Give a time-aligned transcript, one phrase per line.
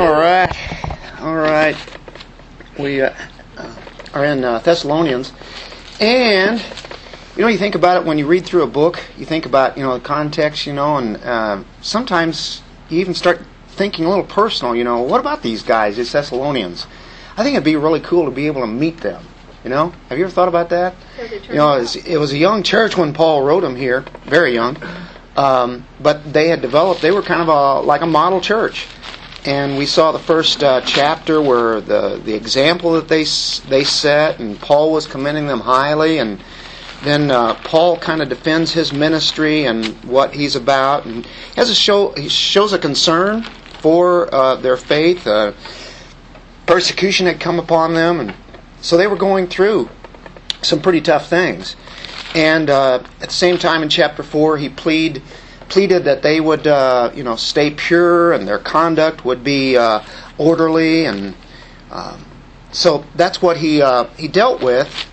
[0.00, 1.76] All right, all right.
[2.78, 3.12] We uh,
[4.14, 5.30] are in uh, Thessalonians,
[6.00, 6.58] and
[7.36, 8.98] you know, you think about it when you read through a book.
[9.18, 13.42] You think about you know the context, you know, and uh, sometimes you even start
[13.68, 14.74] thinking a little personal.
[14.74, 16.86] You know, what about these guys, these Thessalonians?
[17.36, 19.22] I think it'd be really cool to be able to meet them.
[19.64, 20.94] You know, have you ever thought about that?
[21.50, 24.54] You know, it was, it was a young church when Paul wrote them here, very
[24.54, 24.78] young.
[25.36, 28.86] Um, but they had developed, they were kind of a, like a model church.
[29.44, 33.24] And we saw the first uh, chapter where the, the example that they,
[33.68, 36.18] they set, and Paul was commending them highly.
[36.18, 36.42] And
[37.02, 41.06] then uh, Paul kind of defends his ministry and what he's about.
[41.06, 43.44] And has a show, he shows a concern
[43.80, 45.26] for uh, their faith.
[45.26, 45.52] Uh,
[46.66, 48.34] persecution had come upon them, and
[48.80, 49.88] so they were going through
[50.62, 51.76] some pretty tough things.
[52.34, 55.22] And uh, at the same time, in chapter four, he plead,
[55.70, 60.02] pleaded that they would, uh, you know, stay pure and their conduct would be uh,
[60.36, 61.34] orderly, and
[61.90, 62.24] um,
[62.72, 65.06] so that's what he uh, he dealt with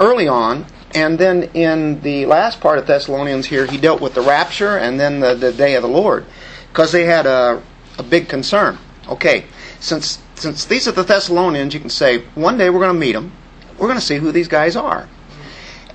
[0.00, 0.64] early on.
[0.94, 4.98] And then in the last part of Thessalonians here, he dealt with the rapture and
[4.98, 6.24] then the, the day of the Lord,
[6.72, 7.62] because they had a,
[7.98, 8.78] a big concern.
[9.08, 9.44] Okay,
[9.78, 13.12] since since these are the Thessalonians, you can say one day we're going to meet
[13.12, 13.32] them.
[13.78, 15.08] We're going to see who these guys are.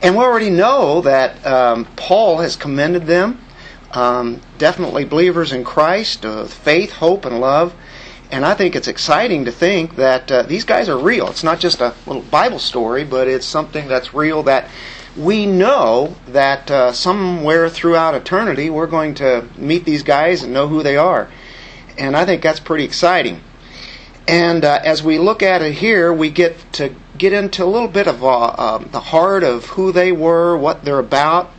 [0.04, 3.40] And we already know that um, Paul has commended them,
[3.94, 7.73] um, definitely believers in Christ, uh, faith, hope, and love.
[8.31, 11.28] And I think it's exciting to think that uh, these guys are real.
[11.28, 14.70] It's not just a little Bible story, but it's something that's real that
[15.17, 20.67] we know that uh, somewhere throughout eternity we're going to meet these guys and know
[20.67, 21.30] who they are.
[21.98, 23.42] And I think that's pretty exciting.
[24.28, 27.89] And uh, as we look at it here, we get to get into a little
[27.89, 31.52] bit of uh, um, the heart of who they were, what they're about.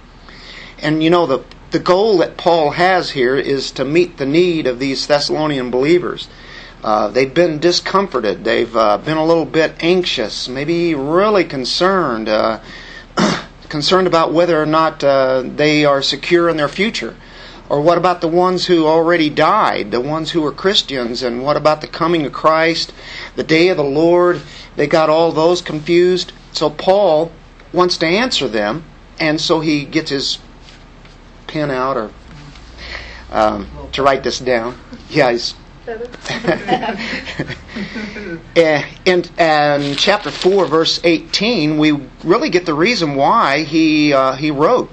[0.78, 4.66] And you know, the, the goal that Paul has here is to meet the need
[4.66, 6.28] of these Thessalonian believers.
[6.84, 12.60] Uh, they've been discomforted, they've uh, been a little bit anxious, maybe really concerned, uh,
[13.68, 17.16] concerned about whether or not uh, they are secure in their future.
[17.70, 21.56] Or what about the ones who already died, the ones who were Christians, and what
[21.56, 22.92] about the coming of Christ,
[23.34, 24.42] the day of the Lord?
[24.76, 26.32] They got all those confused.
[26.50, 27.32] So Paul
[27.72, 28.84] wants to answer them,
[29.18, 30.38] and so he gets his
[31.52, 32.10] pen out or
[33.30, 34.78] um, to write this down.
[35.08, 35.54] Yeah, he's.
[38.54, 41.92] in, in chapter 4, verse 18, we
[42.22, 44.90] really get the reason why he, uh, he wrote.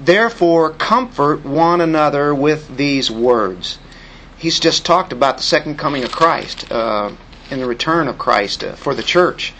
[0.00, 3.78] Therefore, comfort one another with these words.
[4.36, 7.12] He's just talked about the second coming of Christ uh,
[7.50, 9.54] and the return of Christ uh, for the church.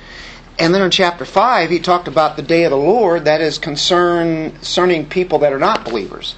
[0.58, 3.58] And then in chapter 5, he talked about the day of the Lord that is
[3.58, 6.34] concern, concerning people that are not believers.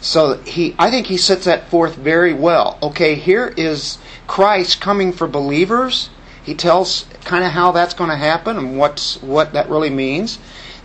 [0.00, 2.78] So he, I think he sets that forth very well.
[2.82, 6.10] Okay, here is Christ coming for believers.
[6.42, 10.38] He tells kind of how that's going to happen and what's, what that really means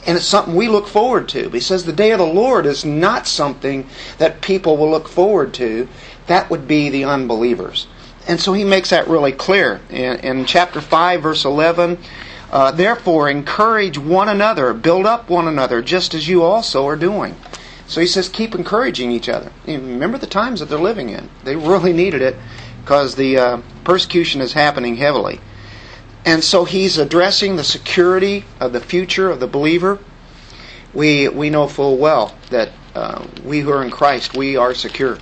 [0.07, 1.49] and it's something we look forward to.
[1.49, 3.87] He says the day of the Lord is not something
[4.19, 5.89] that people will look forward to.
[6.27, 7.87] That would be the unbelievers.
[8.25, 9.81] And so he makes that really clear.
[9.89, 11.97] In, in chapter 5, verse 11,
[12.51, 17.35] uh, therefore encourage one another, build up one another, just as you also are doing.
[17.87, 19.51] So he says, keep encouraging each other.
[19.65, 21.29] Remember the times that they're living in.
[21.43, 22.35] They really needed it
[22.81, 25.39] because the uh, persecution is happening heavily.
[26.25, 29.99] And so he's addressing the security of the future of the believer.
[30.93, 35.19] We, we know full well that uh, we who are in Christ, we are secure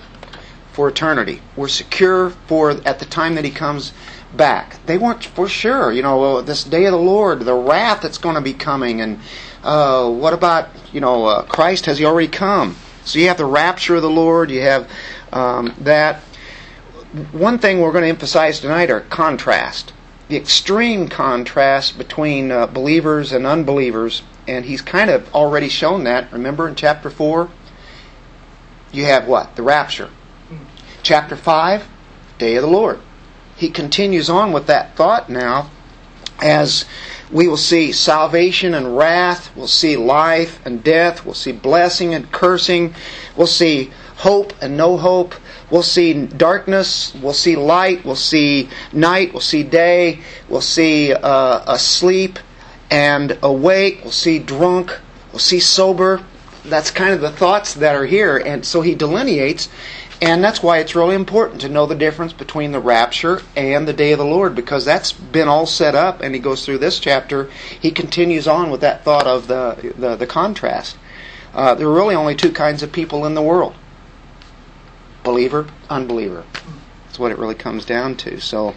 [0.73, 1.41] for eternity.
[1.55, 3.93] We're secure for at the time that he comes
[4.35, 4.85] back.
[4.85, 8.35] They weren't for sure, you know, this day of the Lord, the wrath that's going
[8.35, 9.19] to be coming, and
[9.63, 11.85] uh, what about, you know, uh, Christ?
[11.85, 12.75] Has he already come?
[13.03, 14.89] So you have the rapture of the Lord, you have
[15.31, 16.21] um, that.
[17.31, 19.93] One thing we're going to emphasize tonight are contrast
[20.27, 26.31] the extreme contrast between uh, believers and unbelievers, and he's kind of already shown that.
[26.31, 27.49] Remember in chapter 4?
[28.91, 29.55] You have what?
[29.55, 30.09] The rapture.
[31.03, 31.87] Chapter 5,
[32.39, 32.99] day of the Lord.
[33.55, 35.69] He continues on with that thought now
[36.41, 36.85] as
[37.31, 42.31] we will see salvation and wrath, we'll see life and death, we'll see blessing and
[42.31, 42.93] cursing,
[43.37, 45.33] we'll see hope and no hope,
[45.71, 51.63] We'll see darkness, we'll see light, we'll see night, we'll see day, we'll see uh,
[51.65, 52.37] asleep
[52.91, 54.99] and awake, we'll see drunk,
[55.31, 56.23] we'll see sober.
[56.65, 58.37] That's kind of the thoughts that are here.
[58.37, 59.69] And so he delineates,
[60.25, 63.93] and that's why it's really important to know the difference between the rapture and the
[63.93, 66.99] day of the Lord, because that's been all set up, and he goes through this
[66.99, 67.47] chapter.
[67.79, 70.97] He continues on with that thought of the, the, the contrast.
[71.53, 73.75] Uh, there are really only two kinds of people in the world
[75.23, 76.43] believer, unbeliever.
[77.05, 78.39] That's what it really comes down to.
[78.39, 78.73] So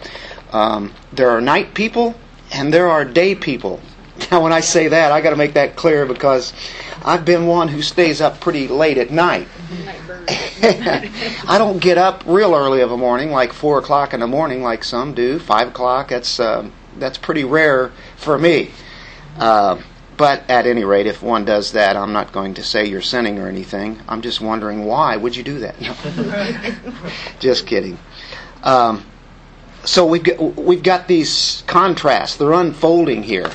[0.51, 2.15] um, there are night people
[2.51, 3.79] and there are day people.
[4.31, 6.51] Now, when I say that, I got to make that clear because
[7.05, 9.47] I've been one who stays up pretty late at night.
[11.47, 14.61] I don't get up real early of a morning, like four o'clock in the morning,
[14.61, 15.39] like some do.
[15.39, 16.09] Five o'clock.
[16.09, 18.71] That's uh, that's pretty rare for me.
[19.37, 19.81] Uh,
[20.17, 23.39] but at any rate, if one does that, I'm not going to say you're sinning
[23.39, 24.01] or anything.
[24.07, 25.75] I'm just wondering why would you do that?
[27.39, 27.97] just kidding.
[28.61, 29.05] Um,
[29.85, 32.35] so we've got, we've got these contrasts.
[32.35, 33.49] They're unfolding here.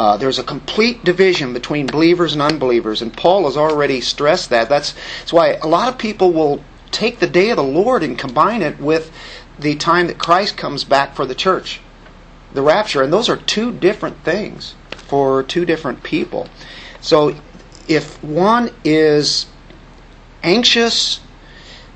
[0.00, 4.70] Uh, there's a complete division between believers and unbelievers, and Paul has already stressed that.
[4.70, 8.18] That's, that's why a lot of people will take the day of the Lord and
[8.18, 9.12] combine it with
[9.58, 11.82] the time that Christ comes back for the church,
[12.54, 16.48] the rapture, and those are two different things for two different people.
[17.02, 17.34] So
[17.86, 19.44] if one is
[20.42, 21.20] anxious,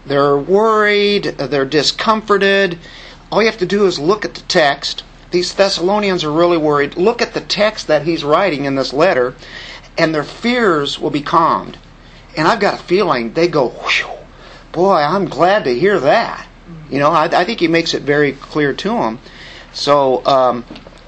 [0.05, 2.79] they're worried, they're discomforted,
[3.33, 5.05] all you have to do is look at the text.
[5.35, 6.97] These Thessalonians are really worried.
[6.97, 9.35] Look at the text that he's writing in this letter,
[9.99, 11.77] and their fears will be calmed.
[12.37, 13.75] And I've got a feeling they go,
[14.71, 16.47] boy, I'm glad to hear that.
[16.89, 19.19] You know, I, I think he makes it very clear to them.
[19.73, 20.65] So, um,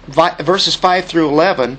[0.09, 1.79] vi- verses 5 through 11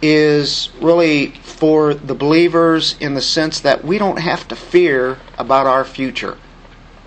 [0.00, 5.66] is really for the believers in the sense that we don't have to fear about
[5.66, 6.38] our future.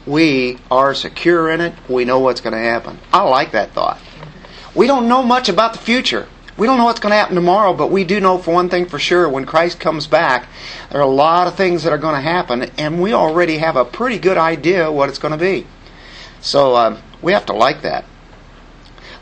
[0.06, 1.74] We are secure in it.
[1.90, 3.00] We know what's going to happen.
[3.12, 4.00] I like that thought.
[4.78, 6.28] We don't know much about the future.
[6.56, 8.86] We don't know what's going to happen tomorrow, but we do know for one thing
[8.86, 10.48] for sure when Christ comes back,
[10.92, 13.76] there are a lot of things that are going to happen, and we already have
[13.76, 15.66] a pretty good idea what it's going to be.
[16.42, 18.06] So uh, we have to like that.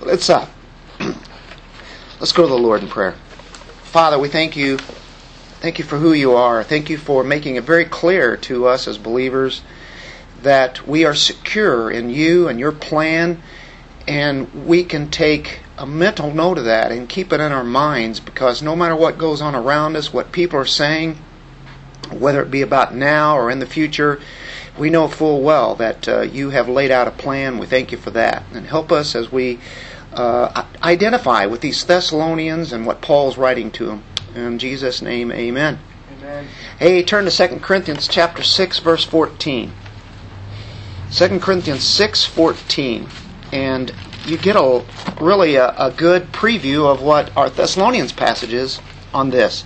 [0.01, 0.45] Let's uh,
[0.99, 3.15] let's go to the Lord in prayer.
[3.83, 4.77] Father, we thank you.
[4.77, 6.65] Thank you for who you are.
[6.65, 9.61] Thank you for making it very clear to us as believers
[10.41, 13.41] that we are secure in you and your plan,
[14.07, 18.19] and we can take a mental note of that and keep it in our minds
[18.19, 21.17] because no matter what goes on around us, what people are saying,
[22.11, 24.21] whether it be about now or in the future,
[24.77, 27.57] we know full well that uh, you have laid out a plan.
[27.57, 28.43] We thank you for that.
[28.53, 29.59] And help us as we
[30.13, 34.03] uh, identify with these Thessalonians and what Paul's writing to them.
[34.35, 35.79] In Jesus' name, amen.
[36.17, 36.47] Amen.
[36.77, 39.71] Hey, turn to 2 Corinthians chapter 6, verse 14.
[41.11, 43.07] 2 Corinthians 6:14,
[43.55, 43.93] and
[44.25, 44.83] you get a
[45.21, 48.81] really a, a, good preview of what our Thessalonians passage is
[49.13, 49.63] on this.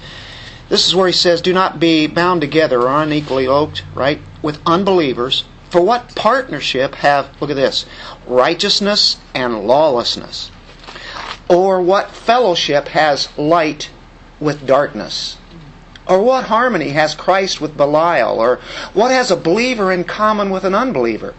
[0.69, 4.61] This is where he says, "Do not be bound together or unequally yoked, right, with
[4.65, 7.85] unbelievers." For what partnership have, look at this,
[8.27, 10.51] righteousness and lawlessness?
[11.47, 13.89] Or what fellowship has light
[14.39, 15.37] with darkness?
[16.07, 18.39] Or what harmony has Christ with Belial?
[18.39, 18.59] Or
[18.93, 21.35] what has a believer in common with an unbeliever?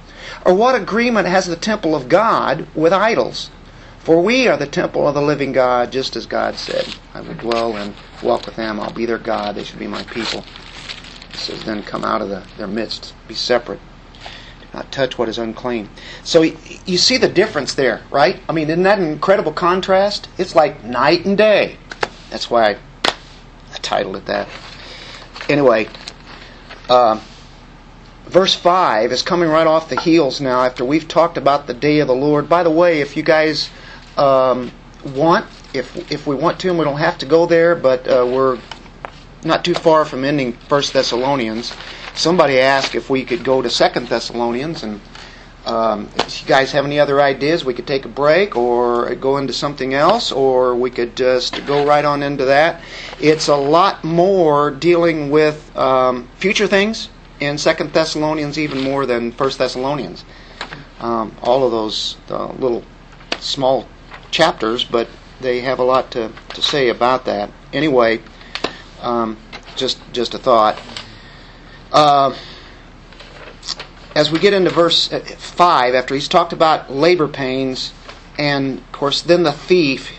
[0.51, 3.51] Or what agreement has the temple of God with idols?
[4.01, 7.35] For we are the temple of the living God, just as God said, I will
[7.35, 8.81] dwell and walk with them.
[8.81, 9.55] I'll be their God.
[9.55, 10.45] They shall be my people.
[11.31, 13.15] He says, then come out of the, their midst.
[13.29, 13.79] Be separate
[14.75, 15.89] not touch what is unclean.
[16.25, 18.41] So you see the difference there, right?
[18.49, 20.29] I mean, isn't that an incredible contrast?
[20.37, 21.77] It's like night and day.
[22.31, 22.79] That's why I,
[23.83, 24.49] titled it that.
[25.49, 25.89] Anyway,
[26.89, 27.21] uh,
[28.31, 31.99] verse 5 is coming right off the heels now after we've talked about the day
[31.99, 32.49] of the Lord.
[32.49, 33.71] By the way, if you guys
[34.17, 34.71] um,
[35.05, 38.27] want, if, if we want to, and we don't have to go there, but uh,
[38.27, 38.59] we're
[39.45, 41.73] not too far from ending First Thessalonians
[42.15, 45.01] somebody asked if we could go to Second Thessalonians, and
[45.67, 49.37] um, if you guys have any other ideas, we could take a break or go
[49.37, 52.83] into something else, or we could just go right on into that.
[53.21, 57.09] It's a lot more dealing with um, future things
[57.41, 60.25] in Second Thessalonians, even more than First Thessalonians.
[61.01, 62.85] Um, all of those uh, little
[63.41, 63.89] small
[64.31, 65.09] chapters, but
[65.41, 67.51] they have a lot to, to say about that.
[67.73, 68.21] Anyway,
[69.01, 69.39] um,
[69.77, 70.79] just just a thought.
[71.91, 72.37] Uh,
[74.15, 77.93] as we get into verse 5, after he's talked about labor pains,
[78.39, 80.19] and of course, then the thief,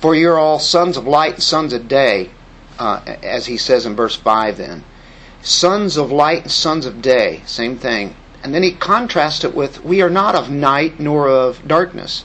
[0.00, 2.30] for you're all sons of light and sons of day,
[2.78, 4.84] uh, as he says in verse 5 then.
[5.42, 8.16] Sons of light and sons of day, same thing.
[8.42, 12.24] And then he contrasts it with, we are not of night nor of darkness.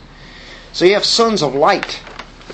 [0.74, 2.02] So you have sons of light,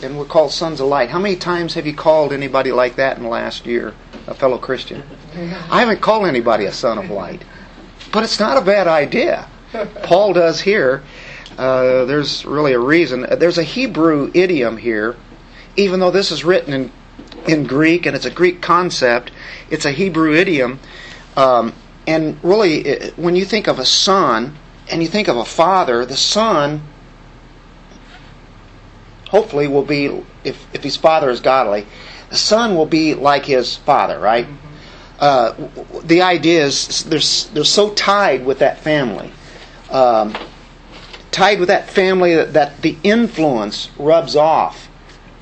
[0.01, 1.09] and we're called sons of light.
[1.09, 3.93] How many times have you called anybody like that in the last year?
[4.27, 5.03] a fellow Christian.
[5.33, 7.43] I haven't called anybody a son of light,
[8.11, 9.47] but it's not a bad idea.
[10.03, 11.03] Paul does here.
[11.57, 13.25] Uh, there's really a reason.
[13.37, 15.15] There's a Hebrew idiom here,
[15.75, 16.91] even though this is written in
[17.47, 19.31] in Greek and it's a Greek concept.
[19.69, 20.79] It's a Hebrew idiom.
[21.35, 21.73] Um,
[22.05, 24.57] and really, it, when you think of a son
[24.89, 26.81] and you think of a father, the son
[29.29, 31.85] hopefully will be, if, if his father is godly,
[32.29, 34.47] the son will be like his father, right?
[35.19, 35.53] Uh,
[36.03, 39.31] the idea is they're, they're so tied with that family.
[39.89, 40.35] Um,
[41.31, 44.89] tied with that family that, that the influence rubs off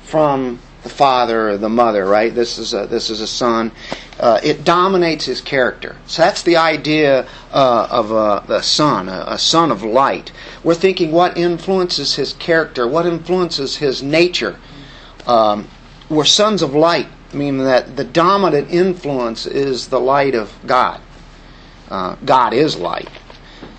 [0.02, 2.32] from the father or the mother, right?
[2.32, 3.72] This is a, this is a son.
[4.20, 5.96] Uh, it dominates his character.
[6.06, 10.30] So that's the idea uh, of a, a son, a, a, son of light.
[10.62, 14.58] We're thinking what influences his character, what influences his nature.
[15.26, 15.68] Um,
[16.08, 21.00] we're sons of light, meaning that the dominant influence is the light of God.
[21.90, 23.08] Uh, God is light.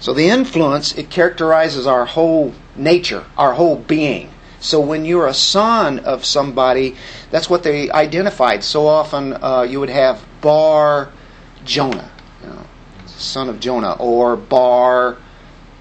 [0.02, 4.30] So the influence, it characterizes our whole nature, our whole being.
[4.60, 6.96] So when you're a son of somebody,
[7.30, 8.64] that's what they identified.
[8.64, 11.12] So often uh, you would have Bar
[11.64, 12.12] Jonah,
[12.42, 12.66] you know,
[13.06, 15.18] son of Jonah, or Bar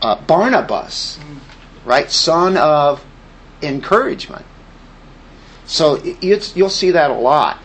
[0.03, 1.19] uh, Barnabas,
[1.85, 2.11] right?
[2.11, 3.05] Son of
[3.63, 4.45] encouragement.
[5.65, 7.59] So you'll see that a lot.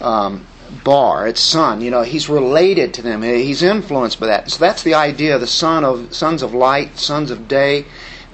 [0.00, 0.46] Um,
[0.84, 3.22] Bar, its son, you know, he's related to them.
[3.22, 4.50] He's influenced by that.
[4.50, 7.86] So that's the idea: the son of sons of light, sons of day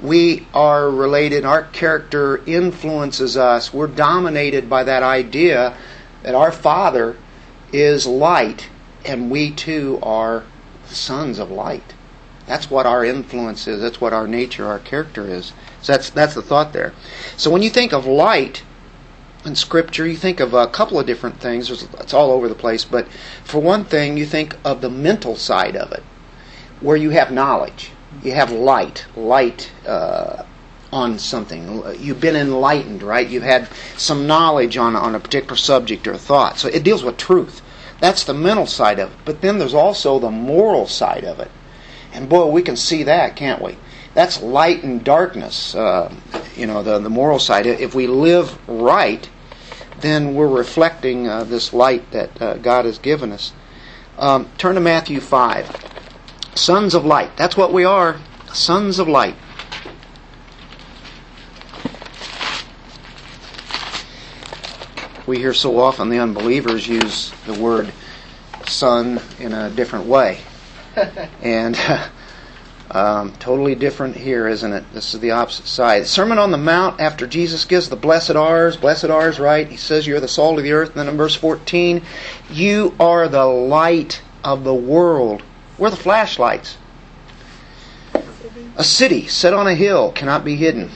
[0.03, 3.73] we are related, our character influences us.
[3.73, 5.77] We're dominated by that idea
[6.23, 7.17] that our Father
[7.73, 8.69] is light
[9.05, 10.45] and we too are
[10.87, 11.95] sons of light.
[12.47, 13.81] That's what our influence is.
[13.81, 15.53] That's what our nature, our character is.
[15.81, 16.93] So that's that's the thought there.
[17.37, 18.63] So when you think of light
[19.45, 21.71] in Scripture, you think of a couple of different things.
[21.71, 23.09] It's all over the place, but
[23.45, 26.03] for one thing, you think of the mental side of it,
[26.81, 27.91] where you have knowledge
[28.23, 30.45] you have light, light uh,
[30.93, 31.83] on something.
[31.99, 33.29] You've been enlightened, right?
[33.29, 36.59] You've had some knowledge on, on a particular subject or thought.
[36.59, 37.63] So it deals with truth.
[38.01, 39.19] That's the mental side of it.
[39.25, 41.51] But then there's also the moral side of it.
[42.13, 43.77] And boy, we can see that, can't we?
[44.15, 46.15] That's light and darkness, uh,
[46.57, 47.67] you know, the, the moral side.
[47.67, 49.29] If we live right,
[50.01, 53.53] then we're reflecting uh, this light that uh, God has given us.
[54.17, 55.94] Um, turn to Matthew 5.
[56.55, 57.37] Sons of light.
[57.37, 58.19] That's what we are.
[58.53, 59.37] Sons of light.
[65.27, 67.93] We hear so often the unbelievers use the word
[68.67, 70.41] son in a different way.
[71.43, 71.79] and
[72.91, 74.85] um, totally different here, isn't it?
[74.93, 76.07] This is the opposite side.
[76.07, 79.67] Sermon on the Mount, after Jesus gives the blessed ours, blessed ours, right?
[79.67, 80.91] He says, You're the salt of the earth.
[80.91, 82.03] And then in verse 14,
[82.51, 85.43] You are the light of the world.
[85.79, 86.77] We're the flashlights.
[88.77, 90.91] A city set on a hill cannot be hidden.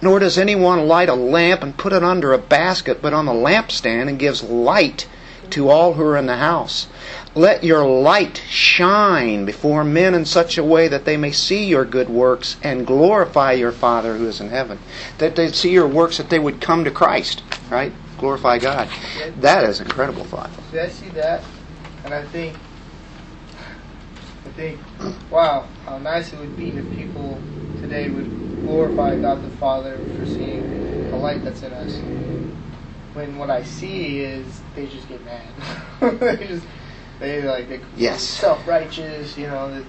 [0.00, 3.32] Nor does anyone light a lamp and put it under a basket, but on the
[3.32, 5.08] lampstand and gives light
[5.50, 6.86] to all who are in the house.
[7.34, 11.84] Let your light shine before men in such a way that they may see your
[11.84, 14.78] good works and glorify your Father who is in heaven.
[15.18, 17.92] That they see your works, that they would come to Christ, right?
[18.18, 18.88] Glorify God.
[19.38, 20.50] That is incredible thought.
[20.70, 21.42] See, I see that,
[22.04, 22.56] and I think
[24.58, 24.80] think,
[25.30, 27.38] wow, how nice it would be if people
[27.80, 28.28] today would
[28.64, 31.96] glorify God the Father for seeing the light that's in us.
[33.14, 35.46] When what I see is they just get mad.
[36.20, 36.66] they just
[37.20, 38.22] they like they yes.
[38.22, 39.86] self righteous, you know, they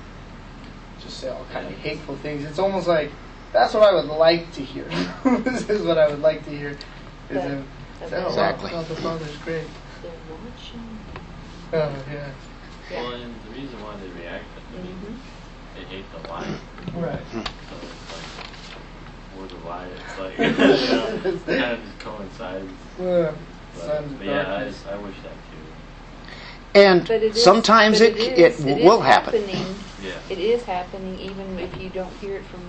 [1.02, 2.46] just say all kind of hateful things.
[2.46, 3.12] It's almost like
[3.52, 4.86] that's what I would like to hear.
[5.26, 6.78] this is what I would like to hear.
[7.32, 7.66] Is him
[8.08, 8.70] say, oh, exactly.
[8.70, 9.66] God the Father's great.
[10.04, 11.00] They're watching.
[11.74, 12.32] Oh yeah.
[12.92, 13.04] Yeah.
[13.04, 15.16] Well, and the reason why they react, I mean, mm-hmm.
[15.76, 16.58] they hate the light.
[16.96, 17.20] Right.
[17.32, 17.54] So it's
[18.14, 22.72] like, word of light, it's like, you know, it kind of just coincides.
[23.00, 23.34] Yeah.
[23.76, 25.60] But, but yeah, I, I wish that too.
[26.76, 29.44] And is, sometimes it, it, is, it, it, it will happen.
[30.04, 30.12] Yeah.
[30.30, 32.62] It is happening even if you don't hear it from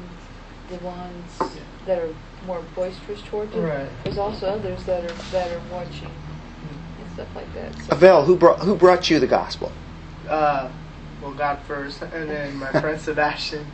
[0.71, 1.49] the ones yeah.
[1.87, 2.14] that are
[2.47, 3.61] more boisterous towards you.
[3.61, 3.88] Right.
[4.04, 6.11] There's also others that are that are watching
[7.00, 7.75] and stuff like that.
[7.75, 7.95] So.
[7.95, 9.71] Avel, who brought who brought you the gospel?
[10.30, 10.71] uh,
[11.22, 13.66] well, God first, and then my friend Sebastian.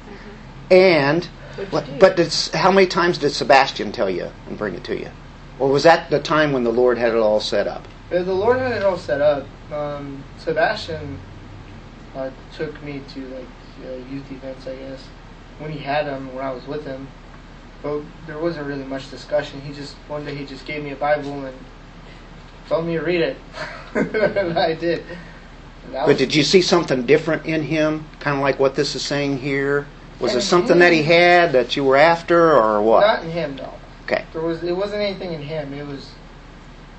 [0.70, 1.24] And,
[1.70, 5.10] What'd but did, how many times did Sebastian tell you and bring it to you?
[5.58, 7.86] Or was that the time when the Lord had it all set up?
[8.10, 9.46] The Lord had it all set up.
[9.72, 11.18] Um, Sebastian
[12.14, 13.46] uh, took me to like
[13.84, 15.02] uh, youth events, I guess,
[15.58, 17.08] when he had them, when I was with him.
[17.82, 19.60] But there wasn't really much discussion.
[19.60, 21.56] He just one day he just gave me a Bible and
[22.68, 23.36] told me to read it,
[23.94, 25.04] and I did.
[25.92, 28.04] But did you see something different in him?
[28.20, 29.86] Kind of like what this is saying here?
[30.20, 33.00] Was it something that he had that you were after, or what?
[33.00, 33.72] Not in him, no.
[34.04, 34.24] Okay.
[34.32, 35.74] There was it wasn't anything in him.
[35.74, 36.10] It was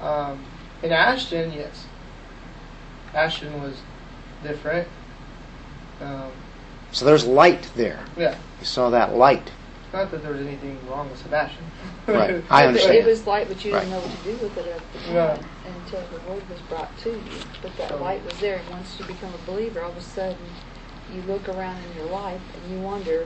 [0.02, 0.40] um,
[0.84, 1.86] in Ashton, yes.
[3.14, 3.76] Ashton was
[4.44, 4.88] different.
[6.02, 6.32] Um,
[6.92, 8.00] So there's light there.
[8.18, 8.36] yeah.
[8.60, 9.52] You saw that light.
[9.94, 11.64] Not that there was anything wrong with Sebastian.
[12.08, 12.44] Right.
[12.50, 13.80] I But It was light, but you Right.
[13.82, 15.38] didn't know what to do with it at the Yeah.
[15.66, 17.22] until the word was brought to you.
[17.62, 18.58] But that So- light was there.
[18.58, 20.38] And once you become a believer, all of a sudden
[21.14, 23.26] you look around in your life and you wonder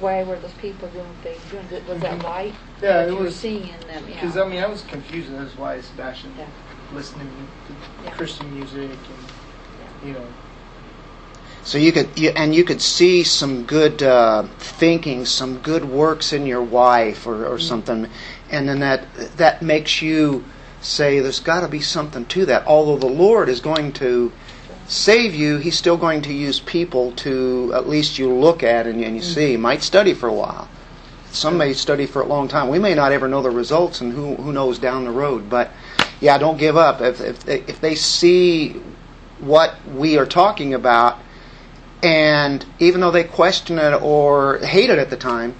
[0.00, 1.86] why were those people doing what they were doing?
[1.86, 2.24] Was that Mhm.
[2.24, 2.54] light?
[2.80, 4.04] Yeah, that it you were was- seeing in them.
[4.08, 4.14] Yeah.
[4.20, 6.46] Because I mean, I was confused as why Sebastian Yeah.
[6.94, 7.28] listening
[7.68, 8.10] to Yeah.
[8.12, 10.24] Christian music and you know.
[11.64, 16.32] So you could, you, and you could see some good uh, thinking, some good works
[16.32, 18.08] in your wife, or, or something,
[18.50, 20.44] and then that that makes you
[20.80, 24.32] say, "There's got to be something to that." Although the Lord is going to
[24.88, 29.02] save you, He's still going to use people to at least you look at and,
[29.02, 29.56] and you see.
[29.56, 30.68] Might study for a while.
[31.30, 32.68] Some may study for a long time.
[32.68, 35.48] We may not ever know the results, and who who knows down the road.
[35.48, 35.70] But
[36.20, 37.00] yeah, don't give up.
[37.00, 38.80] If if if they see
[39.38, 41.18] what we are talking about
[42.02, 45.54] and even though they question it or hate it at the time,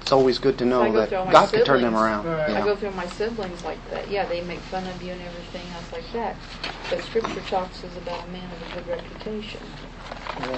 [0.00, 1.96] it's always good to I know go that through all my God can turn them
[1.96, 2.26] around.
[2.26, 2.50] Right.
[2.50, 4.10] you I go through my siblings like that.
[4.10, 6.36] Yeah, they make fun of you and everything else like that.
[6.90, 9.62] But Scripture talks is about a man of a good reputation.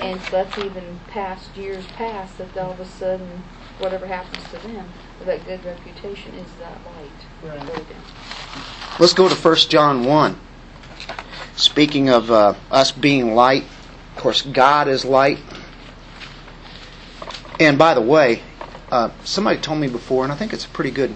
[0.01, 3.45] And so that's even past years past that all of a sudden,
[3.79, 4.89] whatever happens to them,
[5.25, 7.59] that good reputation is that light.
[7.61, 7.87] Right.
[8.99, 10.41] Let's go to 1 John 1.
[11.57, 13.65] Speaking of uh, us being light,
[14.17, 15.39] of course, God is light.
[17.61, 18.43] And by the way,
[18.91, 21.15] uh, somebody told me before, and I think it's a pretty good,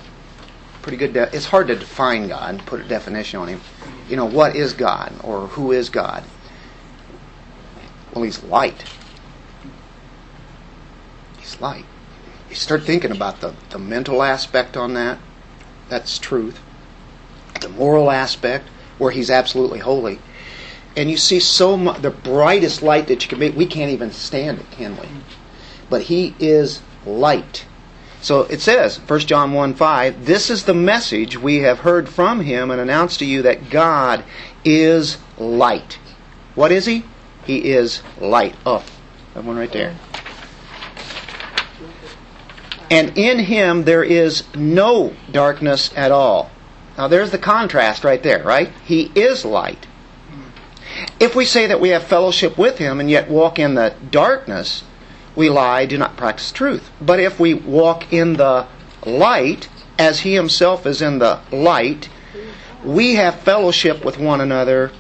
[0.83, 1.15] pretty good.
[1.15, 3.61] De- it's hard to define God and put a definition on Him.
[4.09, 6.25] You know, what is God or who is God?
[8.15, 8.85] Well, He's light.
[11.39, 11.87] He's light.
[12.49, 15.19] You start thinking about the, the mental aspect on that.
[15.89, 16.61] That's truth
[17.61, 18.67] the moral aspect
[18.99, 20.19] where he's absolutely holy
[20.97, 24.11] and you see so much the brightest light that you can make we can't even
[24.11, 25.09] stand it can we?
[25.89, 27.67] But he is light.
[28.21, 32.41] So it says 1 john 1 5 this is the message we have heard from
[32.41, 34.25] him and announced to you that god
[34.65, 35.99] is light.
[36.55, 37.05] What is he?
[37.47, 38.55] He is light.
[38.67, 38.85] Oh
[39.35, 39.97] that one right there.
[42.91, 46.51] And in him there is no darkness at all.
[46.99, 48.71] Now there's the contrast right there, right?
[48.85, 49.87] He is light.
[51.21, 54.83] If we say that we have fellowship with him and yet walk in the darkness,
[55.37, 56.91] we lie, do not practice truth.
[56.99, 58.67] But if we walk in the
[59.05, 62.09] light, as he himself is in the light,
[62.83, 64.93] we have fellowship with one another,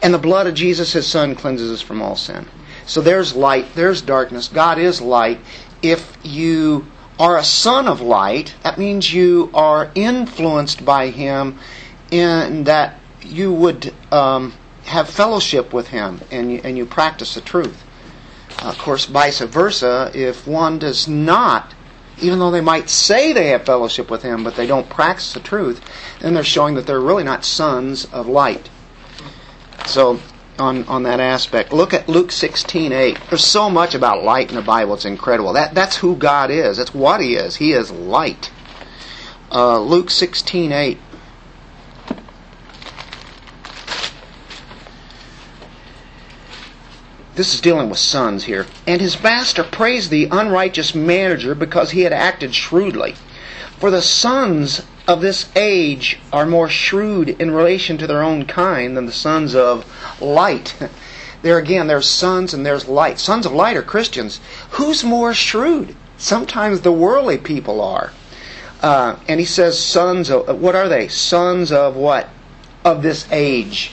[0.00, 2.46] and the blood of Jesus, his son, cleanses us from all sin.
[2.86, 4.46] So there's light, there's darkness.
[4.46, 5.40] God is light.
[5.82, 6.86] If you
[7.18, 11.58] are a son of light, that means you are influenced by him
[12.10, 14.54] in that you would um,
[14.90, 17.84] have fellowship with him and you, and you practice the truth.
[18.62, 21.72] of course, vice versa, if one does not,
[22.20, 25.40] even though they might say they have fellowship with him, but they don't practice the
[25.40, 25.80] truth,
[26.20, 28.68] then they're showing that they're really not sons of light.
[29.86, 30.20] So,
[30.58, 31.72] on, on that aspect.
[31.72, 33.30] Look at Luke 16:8.
[33.30, 34.94] There's so much about light in the Bible.
[34.94, 35.54] It's incredible.
[35.54, 36.76] That that's who God is.
[36.76, 37.56] That's what He is.
[37.56, 38.50] He is light.
[39.50, 40.98] Uh, Luke 16:8.
[47.36, 48.66] This is dealing with sons here.
[48.86, 53.14] And his master praised the unrighteous manager because he had acted shrewdly.
[53.78, 58.96] For the sons of this age are more shrewd in relation to their own kind
[58.96, 59.84] than the sons of
[60.20, 60.74] light.
[61.42, 63.18] There again, there's sons and there's light.
[63.18, 64.40] Sons of light are Christians.
[64.72, 65.96] Who's more shrewd?
[66.18, 68.12] Sometimes the worldly people are.
[68.82, 71.08] Uh, and he says, sons of, what are they?
[71.08, 72.28] Sons of what?
[72.84, 73.92] Of this age.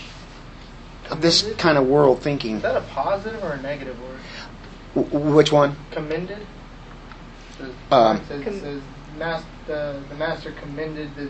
[1.09, 2.57] Of this kind of world thinking.
[2.57, 5.05] Is that a positive or a negative word?
[5.09, 5.75] W- which one?
[5.91, 6.45] Commended?
[7.57, 8.81] Says, Um, it says, Com- says
[9.17, 11.29] mas- the, the master commended the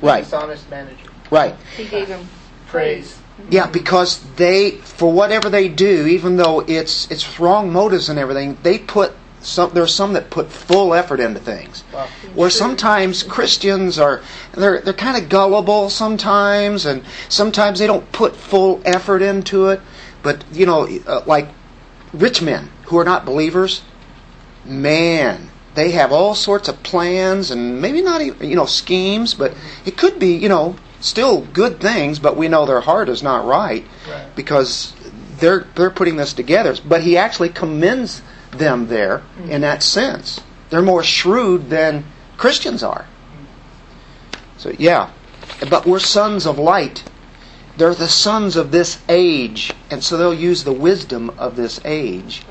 [0.00, 0.24] Right.
[0.24, 1.08] dishonest manager.
[1.30, 1.54] Right.
[1.76, 2.28] He gave him
[2.66, 3.18] Praise.
[3.50, 8.56] Yeah, because they, for whatever they do, even though it's it's wrong motives and everything,
[8.62, 9.76] they put some.
[9.76, 11.84] are some that put full effort into things.
[11.92, 12.08] Wow.
[12.34, 14.22] Where sometimes Christians are
[14.54, 19.80] they're they're kind of gullible sometimes, and sometimes they don't put full effort into it.
[20.22, 21.48] But you know, uh, like
[22.12, 23.82] rich men who are not believers,
[24.64, 29.54] man, they have all sorts of plans and maybe not even you know schemes, but
[29.84, 32.18] it could be you know still good things.
[32.18, 34.34] But we know their heart is not right Right.
[34.36, 34.94] because
[35.38, 36.76] they're they're putting this together.
[36.86, 38.22] But he actually commends
[38.52, 40.40] them there in that sense.
[40.70, 42.04] They're more shrewd than
[42.36, 43.06] Christians are.
[44.56, 45.10] So yeah,
[45.68, 47.04] but we're sons of light,
[47.76, 52.42] They're the sons of this age, and so they'll use the wisdom of this age,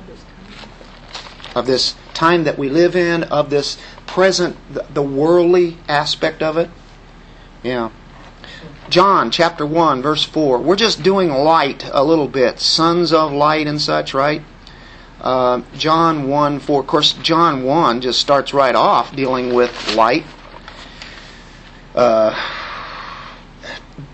[1.56, 4.58] of this time that we live in, of this present,
[4.94, 6.70] the, worldly aspect of it.
[7.64, 7.92] Yeah.
[8.90, 10.58] John chapter 1, verse 4.
[10.58, 14.42] We're just doing light a little bit, sons of light and such, right?
[15.22, 16.82] Uh, John 1 4.
[16.82, 20.26] Of course, John 1 just starts right off dealing with light.
[21.94, 22.36] Uh,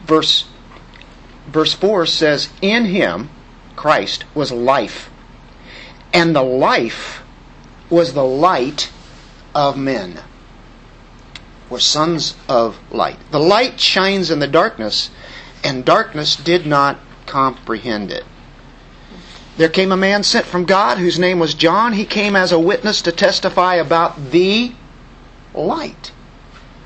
[0.05, 0.45] verse,
[1.47, 3.29] verse 4 says, In him,
[3.77, 5.09] Christ, was life,
[6.13, 7.23] and the life
[7.89, 8.91] was the light
[9.55, 10.19] of men.
[11.69, 13.17] We're sons of light.
[13.31, 15.09] The light shines in the darkness,
[15.63, 18.25] and darkness did not comprehend it.
[19.57, 21.93] There came a man sent from God whose name was John.
[21.93, 24.71] He came as a witness to testify about the
[25.53, 26.11] light.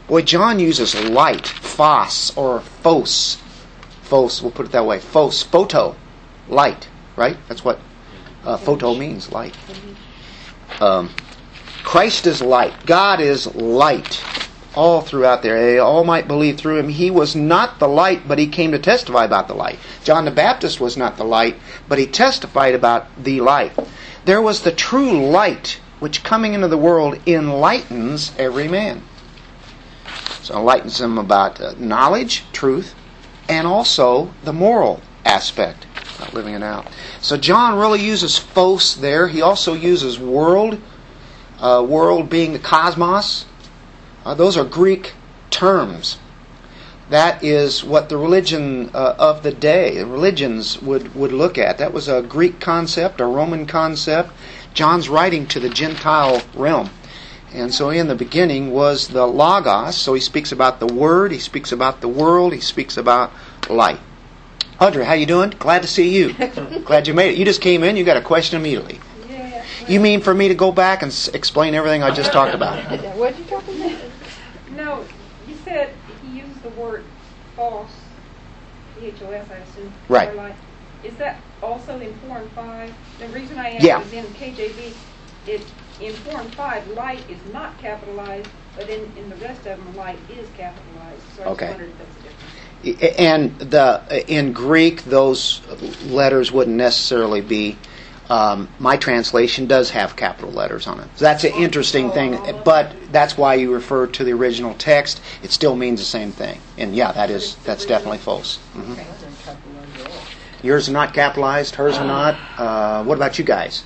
[0.08, 3.38] Boy, John uses light, phos or phos.
[4.04, 5.00] Phos, we'll put it that way.
[5.00, 5.96] Phos, photo,
[6.48, 7.38] light, right?
[7.50, 7.80] That's what
[8.46, 9.56] uh, photo means, light.
[10.80, 11.10] Um,
[11.84, 12.86] Christ is light.
[12.86, 14.24] God is light.
[14.74, 15.82] All throughout there.
[15.82, 16.90] All might believe through him.
[16.90, 19.80] He was not the light, but he came to testify about the light.
[20.04, 21.58] John the Baptist was not the light,
[21.90, 23.74] but he testified about the light.
[24.24, 29.04] There was the true light, which coming into the world enlightens every man.
[30.42, 32.96] So enlightens them about uh, knowledge, truth,
[33.50, 35.86] and also the moral aspect,
[36.20, 36.88] not living it out.
[37.22, 39.28] So John really uses phos there.
[39.28, 40.80] He also uses world,
[41.60, 43.46] uh, world being the cosmos.
[44.26, 45.14] Uh, those are Greek
[45.50, 46.18] terms.
[47.10, 51.78] That is what the religion uh, of the day, religions would, would look at.
[51.78, 54.32] That was a Greek concept, a Roman concept.
[54.74, 56.90] John's writing to the Gentile realm.
[57.54, 59.98] And so in the beginning was the Logos.
[59.98, 63.34] So he speaks about the Word, he speaks about the world, he speaks about
[63.70, 64.00] light.
[64.80, 65.50] Audrey, how you doing?
[65.60, 66.34] Glad to see you.
[66.86, 67.38] Glad you made it.
[67.38, 69.02] You just came in, you got a question immediately.
[69.30, 69.64] Yeah.
[69.88, 72.80] You mean for me to go back and s- explain everything I just talked about?
[73.18, 74.02] What you talking about?
[74.72, 75.06] No,
[75.48, 77.04] you said he used the word
[77.62, 77.88] phos,
[79.00, 79.93] P-H-O-S, I assume.
[80.10, 80.36] Right.
[80.36, 80.56] like-
[81.04, 82.93] Is that also in four and five?
[83.19, 84.02] The reason I Yeah.
[84.02, 84.93] is in KJV,
[85.47, 85.62] it,
[86.00, 88.47] in four and five, light is not capitalized,
[88.78, 91.24] but in, in the rest of them, light is capitalized.
[91.36, 91.65] So I Okay.
[91.67, 93.19] just wondered if that's a difference.
[93.19, 95.62] And the in Greek, those
[96.08, 97.78] letters wouldn't necessarily be.
[98.32, 101.08] Um, my translation does have capital letters on it.
[101.17, 105.22] So that's an interesting thing, but that's why you refer to the original text.
[105.44, 108.56] It still means the same thing, and yeah, that is that's definitely false.
[108.74, 108.94] hmm
[110.63, 111.76] Yours are not capitalized.
[111.76, 112.38] Hers are not.
[112.58, 113.84] Uh, what about you guys?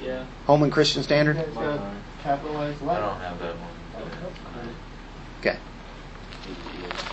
[0.00, 0.24] Yeah.
[0.46, 1.36] Holman Christian Standard.
[1.36, 1.92] You guys Mine got
[2.22, 3.70] capitalized I don't have that one.
[5.40, 5.58] Okay.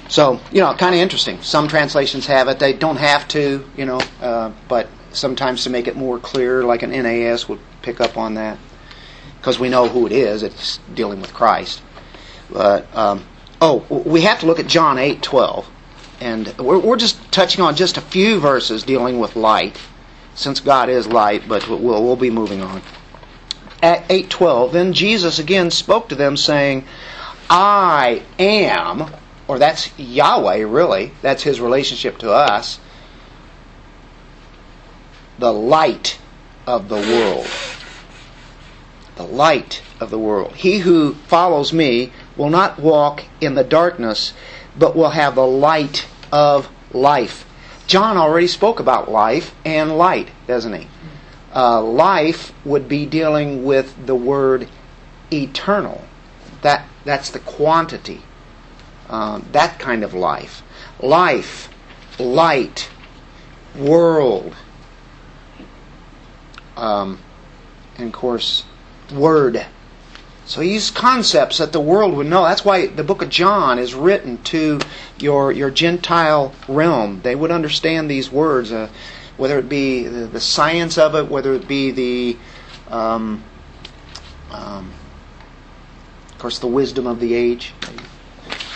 [0.08, 1.42] So, you know, kind of interesting.
[1.42, 2.60] Some translations have it.
[2.60, 6.84] They don't have to, you know, uh, but sometimes to make it more clear, like
[6.84, 8.58] an NAS would pick up on that.
[9.38, 10.44] Because we know who it is.
[10.44, 11.82] It's dealing with Christ.
[12.50, 13.26] But, um,
[13.62, 15.70] oh, we have to look at John 8 12.
[16.20, 19.80] And we're, we're just touching on just a few verses dealing with light,
[20.34, 22.82] since God is light, but we'll, we'll be moving on.
[23.84, 26.86] At 8:12, then Jesus again spoke to them, saying,
[27.50, 29.12] I am,
[29.48, 31.12] or that's Yahweh, really.
[31.22, 32.80] That's his relationship to us.
[35.40, 36.20] The light
[36.66, 37.48] of the world.
[39.16, 40.56] The light of the world.
[40.56, 44.34] He who follows me will not walk in the darkness,
[44.78, 47.46] but will have the light of life.
[47.88, 50.88] John already spoke about life and light, doesn't he?
[51.56, 54.68] Uh, life would be dealing with the word
[55.32, 56.04] eternal.
[56.62, 58.22] That that's the quantity.
[59.10, 60.62] Um, that kind of life.
[61.00, 61.70] Life,
[62.20, 62.90] light,
[63.76, 64.54] world,
[66.78, 67.20] um,
[67.98, 68.64] and of course,
[69.14, 69.66] word.
[70.46, 72.44] So he used concepts that the world would know.
[72.44, 74.80] That's why the book of John is written to
[75.20, 77.20] your your Gentile realm.
[77.22, 78.90] They would understand these words, uh,
[79.36, 82.38] whether it be the, the science of it, whether it be the
[82.90, 83.44] um,
[84.52, 84.94] um,
[86.32, 87.74] of course, the wisdom of the age.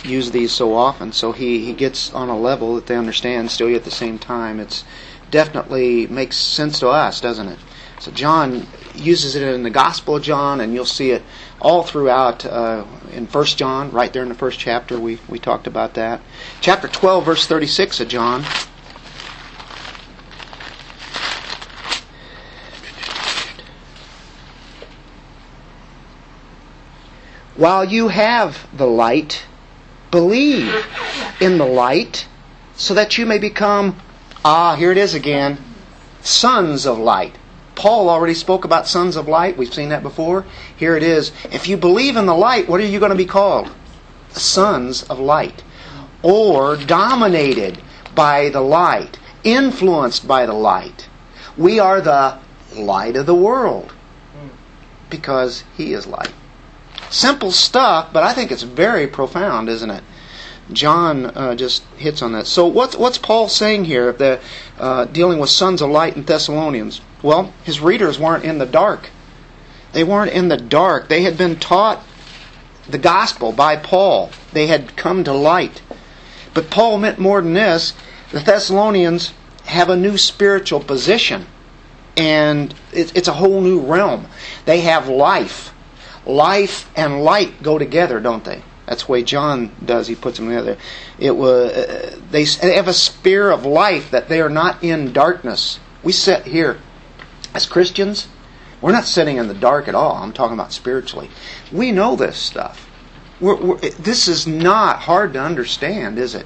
[0.04, 3.52] They use these so often, so he, he gets on a level that they understand
[3.52, 4.60] still at the same time.
[4.60, 4.84] It's
[5.30, 7.60] definitely makes sense to us, doesn't it?
[8.02, 11.22] So John uses it in the Gospel of John, and you'll see it
[11.62, 15.00] all throughout uh, in First John, right there in the first chapter.
[15.00, 16.20] We we talked about that.
[16.62, 18.44] Chapter twelve, verse thirty six of John.
[27.56, 29.44] While you have the light,
[30.10, 30.74] believe
[31.40, 32.26] in the light
[32.76, 34.02] so that you may become,
[34.44, 35.60] ah, here it is again,
[36.24, 37.38] sons of light.
[37.76, 39.58] Paul already spoke about sons of light.
[39.58, 40.46] We've seen that before.
[40.76, 41.32] Here it is.
[41.52, 43.72] If you believe in the light, what are you going to be called?
[44.30, 45.64] Sons of light.
[46.22, 47.82] Or dominated
[48.14, 51.08] by the light, influenced by the light.
[51.58, 52.40] We are the
[52.76, 53.94] light of the world
[55.10, 56.34] because he is light.
[57.10, 60.04] Simple stuff, but I think it's very profound, isn't it?
[60.74, 62.48] John uh, just hits on that.
[62.48, 64.12] So what's what's Paul saying here?
[64.12, 64.40] The
[64.80, 67.02] uh, dealing with sons of light in Thessalonians.
[67.22, 69.10] Well, his readers weren't in the dark.
[69.94, 71.10] They weren't in the dark.
[71.10, 72.04] They had been taught
[72.88, 74.32] the gospel by Paul.
[74.54, 75.82] They had come to light.
[76.54, 77.94] But Paul meant more than this.
[78.32, 79.34] The Thessalonians
[79.66, 81.46] have a new spiritual position,
[82.18, 84.28] and it's, it's a whole new realm.
[84.66, 85.74] They have life.
[86.26, 88.64] Life and light go together, don't they?
[88.92, 90.10] That's the way John does.
[90.10, 90.76] He puts them together.
[91.18, 92.44] It was uh, they
[92.76, 95.80] have a sphere of life that they are not in darkness.
[96.04, 96.78] We sit here
[97.54, 98.28] as Christians.
[98.82, 100.18] We're not sitting in the dark at all.
[100.18, 101.30] I'm talking about spiritually.
[101.72, 102.90] We know this stuff.
[103.40, 106.46] We're, we're, this is not hard to understand, is it?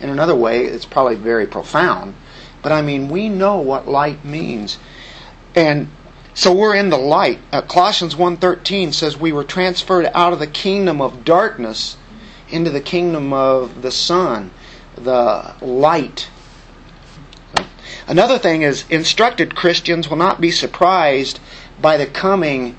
[0.00, 2.14] In another way, it's probably very profound.
[2.62, 4.78] But I mean, we know what light means,
[5.54, 5.90] and
[6.38, 7.40] so we're in the light.
[7.50, 11.96] Uh, Colossians 1.13 says we were transferred out of the kingdom of darkness
[12.48, 14.52] into the kingdom of the Son,
[14.94, 16.28] the light.
[18.06, 21.40] Another thing is, instructed Christians will not be surprised
[21.80, 22.76] by the coming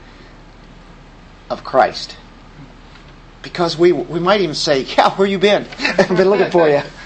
[1.49, 2.15] of Christ.
[3.41, 5.67] Because we, we might even say, Yeah, where you been?
[5.79, 6.81] I've been looking for you.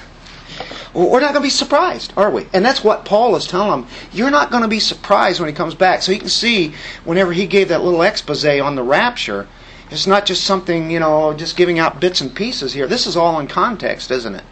[0.94, 2.46] We're not going to be surprised, are we?
[2.54, 3.90] And that's what Paul is telling them.
[4.12, 6.04] You're not going to be surprised when he comes back.
[6.04, 9.48] So you can see, whenever he gave that little expose on the rapture,
[9.90, 12.86] it's not just something, you know, just giving out bits and pieces here.
[12.86, 14.44] This is all in context, isn't it?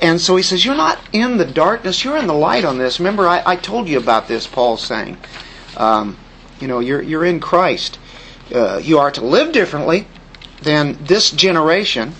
[0.00, 3.00] And so he says, You're not in the darkness, you're in the light on this.
[3.00, 5.16] Remember, I, I told you about this, Paul's saying.
[5.76, 6.16] Um,
[6.60, 7.98] you know, you're, you're in Christ.
[8.54, 10.06] Uh, you are to live differently
[10.62, 12.14] than this generation.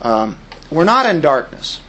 [0.00, 0.38] Um,
[0.70, 1.80] we're not in darkness.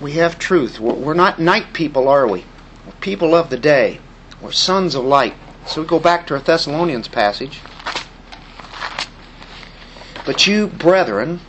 [0.00, 0.80] We have truth.
[0.80, 2.44] We're not night people, are we?
[2.86, 4.00] We're people of the day.
[4.40, 5.34] We're sons of light.
[5.66, 7.60] So we go back to our Thessalonians passage.
[10.24, 11.40] But you, brethren,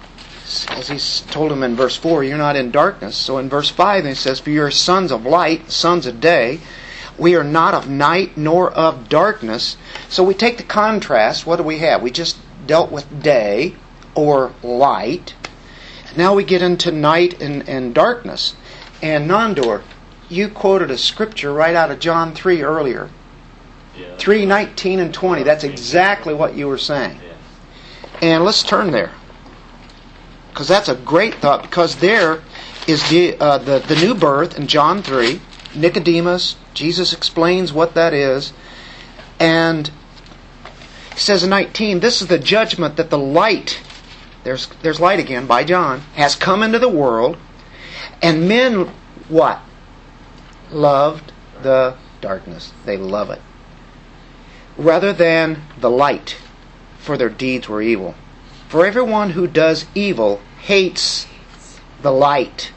[0.70, 0.98] as he
[1.32, 3.15] told them in verse 4, you're not in darkness.
[3.15, 6.60] So in verse 5, he says, For you are sons of light, sons of day.
[7.17, 9.78] We are not of night nor of darkness.
[10.10, 11.46] So we take the contrast.
[11.46, 12.02] What do we have?
[12.02, 13.76] We just dealt with day
[14.15, 15.36] or light.
[16.15, 18.56] Now we get into night and, and darkness.
[19.02, 19.84] And Nandor,
[20.30, 23.10] you quoted a scripture right out of John 3 earlier.
[23.97, 24.17] Yeah.
[24.17, 25.43] 3, 19 and 20.
[25.43, 27.19] That's exactly what you were saying.
[27.24, 27.34] Yeah.
[28.21, 29.12] And let's turn there.
[30.50, 32.41] Because that's a great thought, because there
[32.88, 35.39] is the, uh, the, the new birth in John 3.
[35.76, 38.54] Nicodemus, Jesus explains what that is.
[39.39, 39.89] And
[41.13, 43.82] he says in 19, This is the judgment that the light
[44.43, 46.01] there's there's light again by John.
[46.15, 47.38] Has come into the world.
[48.21, 48.91] And men
[49.30, 49.62] what?
[50.71, 52.73] Loved the darkness.
[52.86, 53.41] They love it.
[54.77, 56.38] Rather than the light
[56.99, 58.15] for their deeds were evil.
[58.67, 61.27] For everyone who does evil hates
[62.01, 62.71] the light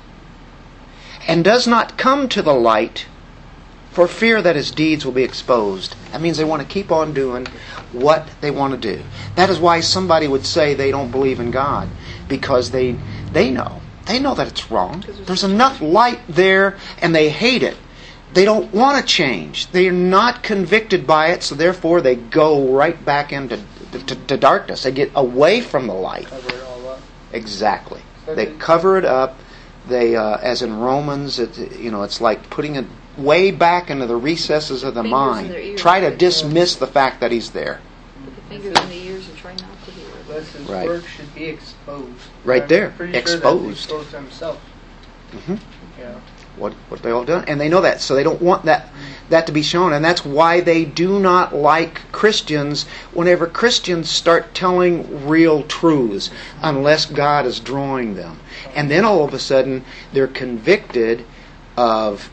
[1.27, 3.07] and does not come to the light
[3.95, 5.95] for fear that his deeds will be exposed.
[6.11, 7.47] That means they want to keep on doing
[7.93, 9.03] what they want to do.
[9.37, 11.89] That is why somebody would say they don't believe in God
[12.29, 12.97] because they
[13.33, 13.81] they know.
[14.07, 15.05] They know that it's wrong.
[15.27, 17.77] There's enough light there and they hate it.
[18.33, 19.69] They don't want to change.
[19.69, 24.37] They are not convicted by it, so therefore they go right back into to, to
[24.37, 24.83] darkness.
[24.83, 26.27] They get away from the light.
[26.27, 27.01] Cover it all up.
[27.33, 28.03] Exactly.
[28.27, 29.39] They cover it up.
[29.87, 34.07] They, uh, as in Romans, it, you know, it's like putting it way back into
[34.07, 35.51] the recesses of the Fingers mind.
[35.53, 35.81] ears.
[35.81, 37.81] Try to dismiss the fact that he's there.
[38.25, 40.15] Put the fingers in the ears and try not to hear it.
[40.29, 40.89] Unless his Right.
[40.89, 42.09] work should be exposed.
[42.45, 42.95] Right I'm there.
[42.97, 43.65] Pretty Sure Exposed.
[43.67, 44.59] that's exposed to himself.
[45.47, 45.55] hmm
[45.99, 46.15] Yeah.
[46.57, 48.89] What what they all done, and they know that, so they don't want that
[49.29, 54.55] that to be shown, and that's why they do not like Christians whenever Christians start
[54.55, 56.31] telling real truths,
[56.63, 58.39] unless God is drawing them,
[58.75, 61.25] and then all of a sudden they're convicted
[61.77, 62.31] of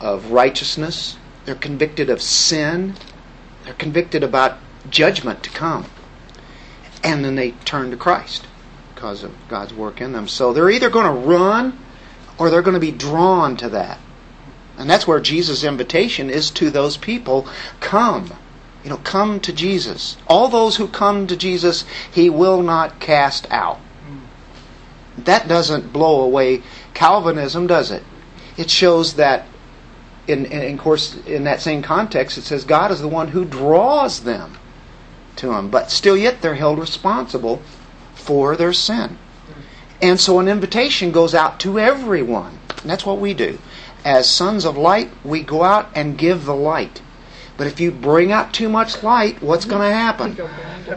[0.00, 2.94] of righteousness, they're convicted of sin,
[3.64, 4.58] they're convicted about
[4.90, 5.86] judgment to come,
[7.02, 8.46] and then they turn to Christ
[8.94, 10.26] because of God's work in them.
[10.28, 11.78] So they're either going to run
[12.38, 13.98] or they're going to be drawn to that.
[14.76, 17.46] And that's where Jesus' invitation is to those people
[17.80, 18.32] come.
[18.84, 20.16] You know, come to Jesus.
[20.28, 23.80] All those who come to Jesus, He will not cast out.
[25.16, 26.62] that doesn't blow away
[26.94, 28.04] Calvinism, does it?
[28.56, 29.46] It shows that,
[30.28, 33.44] in, in, in course, in that same context, it says God is the one who
[33.44, 34.58] draws them
[35.36, 37.62] to Him, but still yet they're held responsible
[38.14, 39.18] for their sin.
[40.00, 42.58] And so an invitation goes out to everyone.
[42.82, 43.58] And that's what we do.
[44.04, 47.02] As sons of light, we go out and give the light.
[47.56, 50.36] But if you bring out too much light, what's going to happen?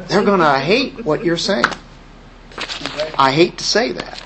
[0.07, 1.65] They're going to hate what you're saying.
[3.17, 4.21] I hate to say that.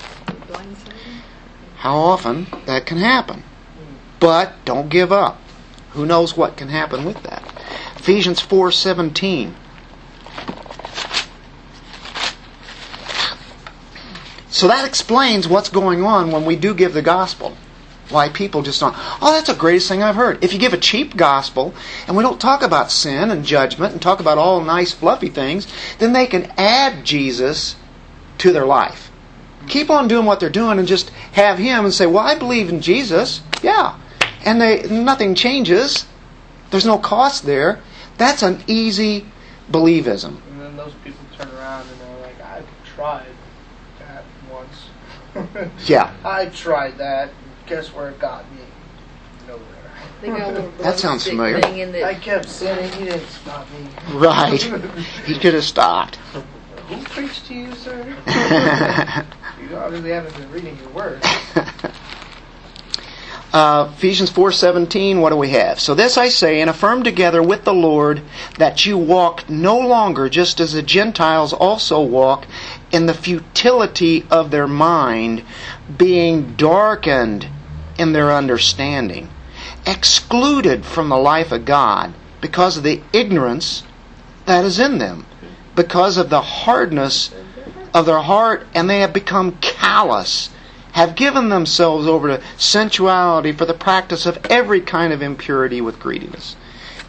[1.76, 3.42] How often that can happen.
[4.26, 5.40] But don't give up.
[5.90, 7.44] Who knows what can happen with that?
[7.94, 9.54] Ephesians 4:17.
[14.50, 17.56] So that explains what's going on when we do give the gospel.
[18.08, 20.42] Why people just don't, oh, that's the greatest thing I've heard.
[20.42, 21.72] If you give a cheap gospel
[22.08, 25.68] and we don't talk about sin and judgment and talk about all nice, fluffy things,
[26.00, 27.76] then they can add Jesus
[28.38, 29.12] to their life.
[29.68, 32.68] Keep on doing what they're doing and just have Him and say, well, I believe
[32.68, 33.40] in Jesus.
[33.62, 33.94] Yeah.
[34.46, 36.06] And they, nothing changes.
[36.70, 37.80] There's no cost there.
[38.16, 39.26] That's an easy
[39.70, 40.40] believism.
[40.50, 42.62] And then those people turn around and they're like, I
[42.94, 43.26] tried
[43.98, 44.88] that once.
[45.86, 46.14] Yeah.
[46.24, 47.30] I tried that.
[47.66, 48.62] Guess where it got me?
[49.46, 49.62] Nowhere.
[50.22, 51.60] They got a That sounds familiar.
[51.60, 52.90] Thing in I the, kept sinning.
[52.92, 53.88] He didn't stop me.
[54.14, 54.62] Right.
[55.26, 56.16] He could have stopped.
[56.88, 58.16] Who preached to you, sir?
[59.60, 61.20] you obviously haven't been reading your word.
[63.52, 65.80] Uh, Ephesians 4:17 what do we have?
[65.80, 68.22] So this I say and affirm together with the Lord
[68.58, 72.46] that you walk no longer just as the Gentiles also walk
[72.90, 75.44] in the futility of their mind
[75.96, 77.48] being darkened
[77.98, 79.30] in their understanding
[79.86, 83.84] excluded from the life of God because of the ignorance
[84.44, 85.24] that is in them
[85.74, 87.30] because of the hardness
[87.94, 90.50] of their heart and they have become callous
[90.96, 96.00] have given themselves over to sensuality for the practice of every kind of impurity with
[96.00, 96.56] greediness.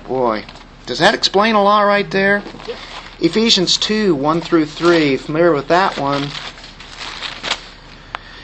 [0.06, 0.44] Boy,
[0.86, 2.44] does that explain a lot right there?
[3.22, 6.28] Ephesians 2 1 through 3, familiar with that one.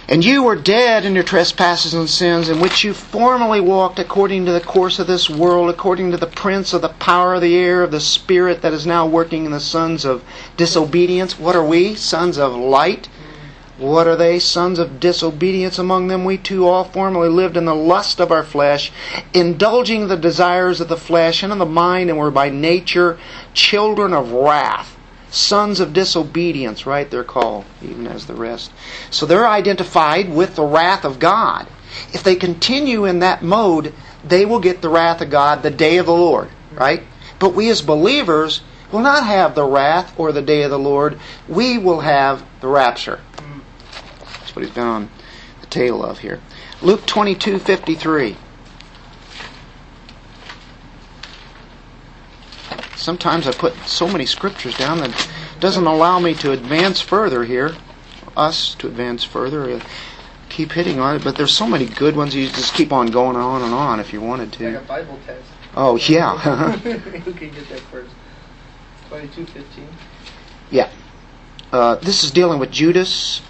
[0.08, 4.45] And you were dead in your trespasses and sins, in which you formerly walked according
[4.45, 7.58] to the course of this world, according to the prince of the power of the
[7.58, 10.23] air, of the spirit that is now working in the sons of
[10.56, 11.38] disobedience.
[11.38, 11.95] What are we?
[11.95, 13.10] Sons of light.
[13.84, 14.39] What are they?
[14.39, 15.78] Sons of disobedience.
[15.78, 18.93] Among them we too all formerly lived in the lust of our flesh,
[19.34, 23.19] indulging the desires of the flesh and of the mind, and were by nature
[23.54, 24.98] children of wrath.
[25.30, 27.12] Sons of disobedience, right?
[27.12, 28.72] They're called, even as the rest.
[29.12, 31.67] So they're identified with the wrath of God.
[32.13, 33.93] If they continue in that mode,
[34.24, 37.04] they will get the wrath of God the day of the Lord, right?
[37.38, 38.62] But we as believers
[38.93, 41.19] will not have the wrath or the day of the Lord.
[41.50, 43.19] We will have the rapture.
[44.53, 45.09] That's what he's been on
[45.61, 46.39] the tail of here.
[46.83, 48.37] Luke 22 53.
[52.95, 55.27] Sometimes I put so many scriptures down that it
[55.59, 57.75] doesn't allow me to advance further here,
[58.37, 59.71] us to advance further.
[59.71, 59.79] uh,
[60.49, 62.35] Keep hitting on it, but there's so many good ones.
[62.35, 64.87] You just keep on going on and on if you wanted Like a to.
[64.87, 65.49] Bible test.
[65.75, 66.37] Oh yeah,
[66.77, 68.11] Who can get that first?
[69.09, 69.87] Twenty-two fifteen.
[70.69, 70.91] yeah.
[71.71, 73.41] Uh, this is dealing with Judas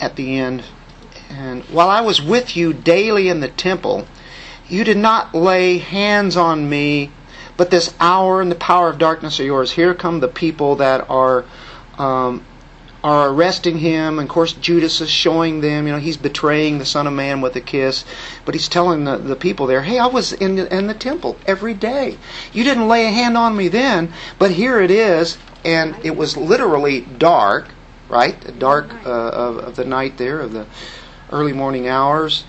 [0.00, 0.64] at the end.
[1.30, 4.06] And while I was with you daily in the temple,
[4.68, 7.10] you did not lay hands on me,
[7.56, 9.72] but this hour and the power of darkness are yours.
[9.72, 11.44] Here come the people that are
[11.98, 12.44] um,
[13.06, 14.18] are arresting him.
[14.18, 17.40] And of course, Judas is showing them, you know, he's betraying the Son of Man
[17.40, 18.04] with a kiss.
[18.44, 21.36] But he's telling the, the people there, hey, I was in the, in the temple
[21.46, 22.18] every day.
[22.52, 25.38] You didn't lay a hand on me then, but here it is.
[25.64, 27.68] And it was literally dark,
[28.08, 28.40] right?
[28.40, 30.66] The dark uh, of, of the night there, of the
[31.30, 32.44] early morning hours.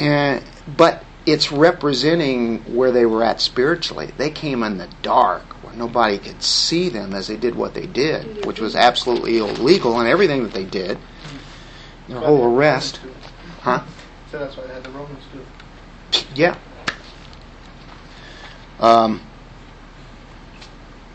[0.00, 0.42] And
[0.76, 4.12] but it's representing where they were at spiritually.
[4.16, 7.86] They came in the dark where nobody could see them as they did what they
[7.86, 10.98] did, which was absolutely illegal and everything that they did.
[12.08, 13.00] Their whole arrest.
[13.60, 13.84] Huh?
[14.30, 16.26] So that's why they had the Romans do it.
[16.34, 16.58] Yeah.
[18.78, 19.22] Um,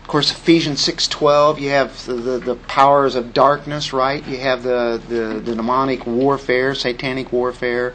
[0.10, 1.60] of course, Ephesians six twelve.
[1.60, 4.26] You have the, the, the powers of darkness, right?
[4.28, 7.94] You have the, the, the demonic warfare, satanic warfare.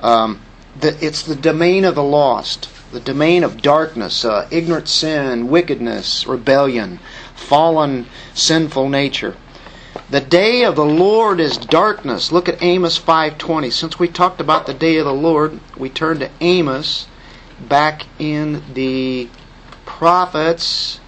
[0.00, 0.40] Um,
[0.80, 6.26] the, it's the domain of the lost, the domain of darkness, uh, ignorant sin, wickedness,
[6.26, 6.98] rebellion,
[7.36, 9.36] fallen, sinful nature.
[10.10, 12.32] The day of the Lord is darkness.
[12.32, 13.70] Look at Amos 5:20.
[13.70, 17.06] Since we talked about the day of the Lord, we turn to Amos
[17.60, 19.28] back in the
[19.86, 20.98] prophets.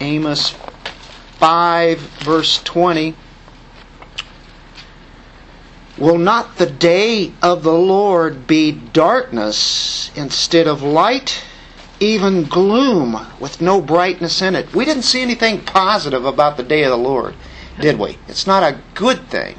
[0.00, 0.54] Amos
[1.38, 3.14] 5 verse 20.
[5.98, 11.42] Will not the day of the Lord be darkness instead of light?
[12.00, 14.74] Even gloom with no brightness in it.
[14.74, 17.34] We didn't see anything positive about the day of the Lord,
[17.80, 18.18] did we?
[18.28, 19.56] It's not a good thing.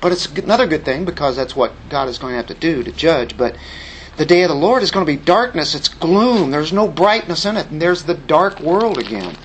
[0.00, 2.82] But it's another good thing because that's what God is going to have to do
[2.82, 3.36] to judge.
[3.36, 3.56] But
[4.16, 5.74] the day of the Lord is going to be darkness.
[5.74, 6.50] It's gloom.
[6.50, 7.70] There's no brightness in it.
[7.70, 9.36] And there's the dark world again.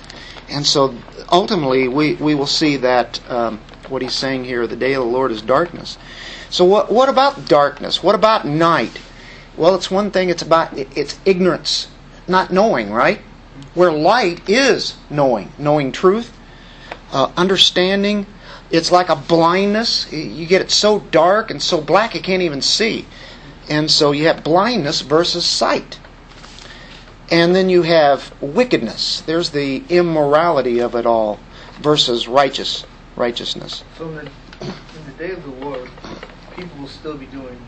[0.50, 0.94] And so
[1.30, 5.10] ultimately, we, we will see that um, what he's saying here the day of the
[5.10, 5.96] Lord is darkness.
[6.50, 8.02] So, what, what about darkness?
[8.02, 9.00] What about night?
[9.56, 11.88] Well, it's one thing, it's about it's ignorance,
[12.26, 13.20] not knowing, right?
[13.74, 16.36] Where light is knowing, knowing truth,
[17.12, 18.26] uh, understanding.
[18.70, 20.10] It's like a blindness.
[20.12, 23.06] You get it so dark and so black you can't even see.
[23.68, 25.99] And so you have blindness versus sight.
[27.30, 29.20] And then you have wickedness.
[29.20, 31.38] There's the immorality of it all
[31.80, 32.84] versus righteous
[33.16, 33.84] righteousness.
[33.96, 35.88] So in the, in the day of the Lord,
[36.56, 37.58] people will still be doing,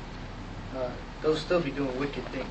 [0.75, 0.89] uh,
[1.23, 2.49] they'll still be doing wicked things.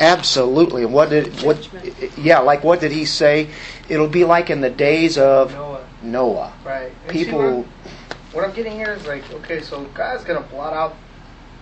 [0.00, 0.84] Absolutely.
[0.84, 1.68] And what did what?
[2.16, 3.50] Yeah, like what did he say?
[3.88, 6.52] It'll be like in the days of Noah, Noah.
[6.64, 6.92] right?
[7.08, 7.62] And see, People.
[7.62, 7.66] what,
[8.32, 10.96] what I'm getting here is like, okay, so God's gonna blot out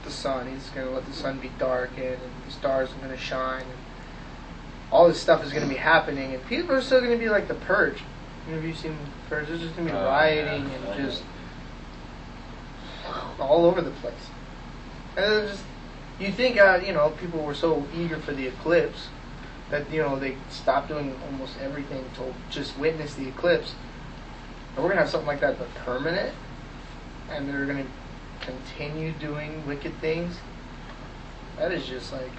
[0.05, 0.47] the sun.
[0.47, 3.76] He's gonna let the sun be darkened, and the stars are gonna shine, and
[4.91, 7.55] all this stuff is gonna be happening, and people are still gonna be like the
[7.55, 7.99] purge.
[8.47, 9.49] You know, have you seen the purge?
[9.49, 10.93] There's just gonna be Oh, rioting yeah.
[10.93, 11.23] and just
[13.41, 14.15] all over the place.
[15.17, 15.65] And it's just,
[16.19, 19.09] you think, uh, you know, people were so eager for the eclipse
[19.71, 23.75] that, you know, they stopped doing almost everything to just witness the eclipse.
[24.75, 26.35] And we're going to have something like that, but permanent.
[27.31, 30.37] And they're going to continue doing wicked things.
[31.59, 32.31] That is just like,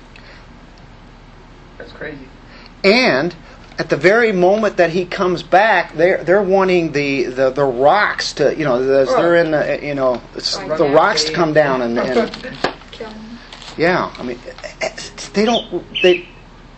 [1.77, 2.27] that's crazy.
[2.83, 3.35] And
[3.79, 8.33] at the very moment that he comes back, they're they're wanting the, the, the rocks
[8.33, 11.99] to you know the, they're in the you know the rocks to come down and,
[11.99, 12.57] and
[13.77, 14.89] yeah I mean eh, eh,
[15.33, 16.27] they don't they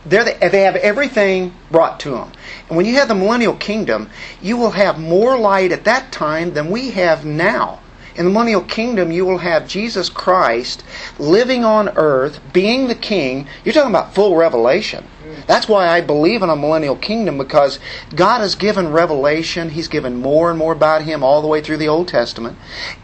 [0.05, 2.31] they're the, they have everything brought to them.
[2.67, 4.09] And when you have the millennial kingdom,
[4.41, 7.79] you will have more light at that time than we have now.
[8.19, 10.83] In the millennial kingdom, you will have Jesus Christ
[11.17, 13.47] living on earth, being the king.
[13.63, 15.07] You're talking about full revelation.
[15.47, 17.79] That's why I believe in a millennial kingdom because
[18.13, 19.69] God has given revelation.
[19.69, 22.57] He's given more and more about Him all the way through the Old Testament.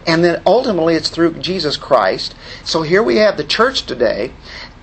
[0.06, 2.36] And then ultimately it's through Jesus Christ.
[2.66, 4.34] So here we have the church today,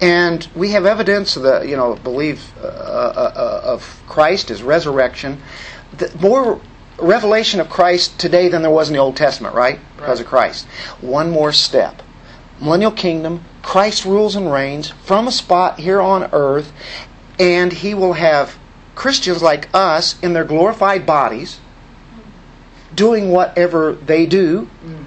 [0.01, 4.63] and we have evidence of the, you know, belief uh, uh, uh, of Christ, His
[4.63, 5.43] resurrection.
[5.99, 6.59] The, more
[6.99, 9.81] revelation of Christ today than there was in the Old Testament, right?
[9.97, 10.67] Because of Christ.
[11.01, 12.03] One more step.
[12.61, 16.73] Millennial kingdom, Christ rules and reigns from a spot here on earth,
[17.39, 18.59] and he will have
[18.95, 21.59] Christians like us in their glorified bodies
[22.95, 24.69] doing whatever they do.
[24.85, 25.05] Mm.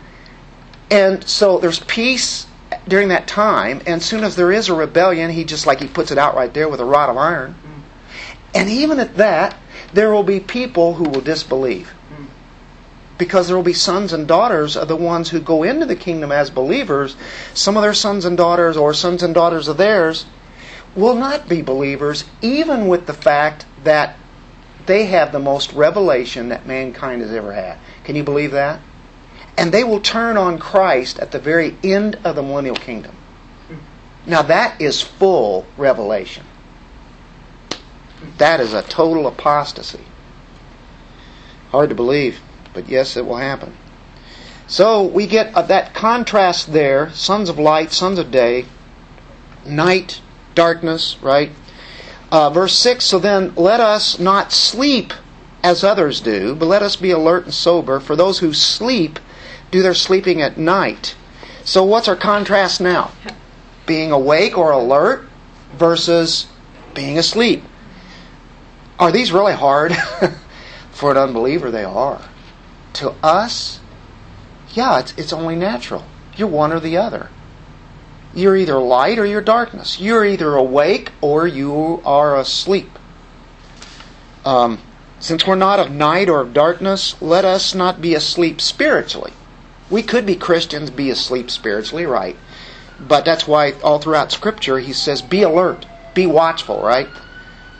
[0.91, 2.47] And so there's peace
[2.87, 6.11] during that time, and soon as there is a rebellion, he just like he puts
[6.11, 7.53] it out right there with a rod of iron.
[7.53, 7.81] Mm.
[8.55, 9.57] And even at that,
[9.95, 11.93] there will be people who will disbelieve.
[13.17, 16.33] Because there will be sons and daughters of the ones who go into the kingdom
[16.33, 17.15] as believers.
[17.53, 20.25] Some of their sons and daughters, or sons and daughters of theirs,
[20.95, 24.17] will not be believers, even with the fact that
[24.85, 27.77] they have the most revelation that mankind has ever had.
[28.03, 28.81] Can you believe that?
[29.57, 33.15] And they will turn on Christ at the very end of the millennial kingdom.
[34.25, 36.45] Now, that is full revelation.
[38.37, 40.03] That is a total apostasy.
[41.71, 42.41] Hard to believe,
[42.73, 43.75] but yes, it will happen.
[44.67, 48.65] So we get uh, that contrast there sons of light, sons of day,
[49.65, 50.21] night,
[50.55, 51.51] darkness, right?
[52.31, 55.13] Uh, verse 6 So then let us not sleep
[55.63, 57.99] as others do, but let us be alert and sober.
[57.99, 59.19] For those who sleep
[59.71, 61.15] do their sleeping at night.
[61.63, 63.11] So what's our contrast now?
[63.85, 65.27] Being awake or alert
[65.77, 66.47] versus
[66.93, 67.63] being asleep.
[68.99, 69.93] Are these really hard?
[70.91, 72.21] For an unbeliever, they are.
[72.93, 73.81] To us,
[74.73, 76.05] yeah, it's, it's only natural.
[76.37, 77.29] You're one or the other.
[78.33, 79.99] You're either light or you're darkness.
[79.99, 82.89] You're either awake or you are asleep.
[84.43, 84.81] Um,
[85.19, 89.33] since we're not of night or of darkness, let us not be asleep spiritually.
[89.89, 92.35] We could be Christians, be asleep spiritually, right?
[92.99, 97.07] But that's why all throughout Scripture he says, be alert, be watchful, right?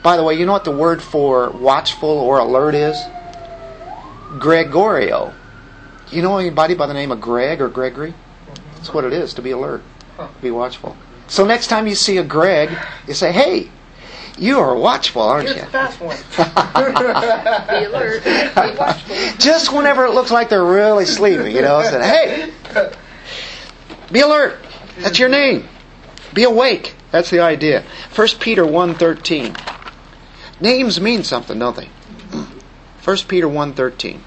[0.06, 2.96] By the way, you know what the word for watchful or alert is?
[4.38, 5.34] Gregorio.
[6.12, 8.14] You know anybody by the name of Greg or Gregory?
[8.76, 9.82] That's what it is, to be alert,
[10.40, 10.96] be watchful.
[11.26, 12.70] So next time you see a Greg,
[13.08, 13.68] you say, hey,
[14.38, 15.64] you are watchful, aren't Here's you?
[15.64, 16.16] the fast one.
[17.80, 18.22] Be alert.
[18.22, 19.16] Be watchful.
[19.38, 22.52] Just whenever it looks like they're really sleepy, you know, said, hey.
[24.12, 24.60] Be alert.
[25.00, 25.66] That's your name.
[26.32, 26.94] Be awake.
[27.10, 27.82] That's the idea.
[28.14, 29.75] 1 Peter 1.13.
[30.60, 31.88] Names mean something, don't they?
[33.04, 34.20] 1 Peter 1.13.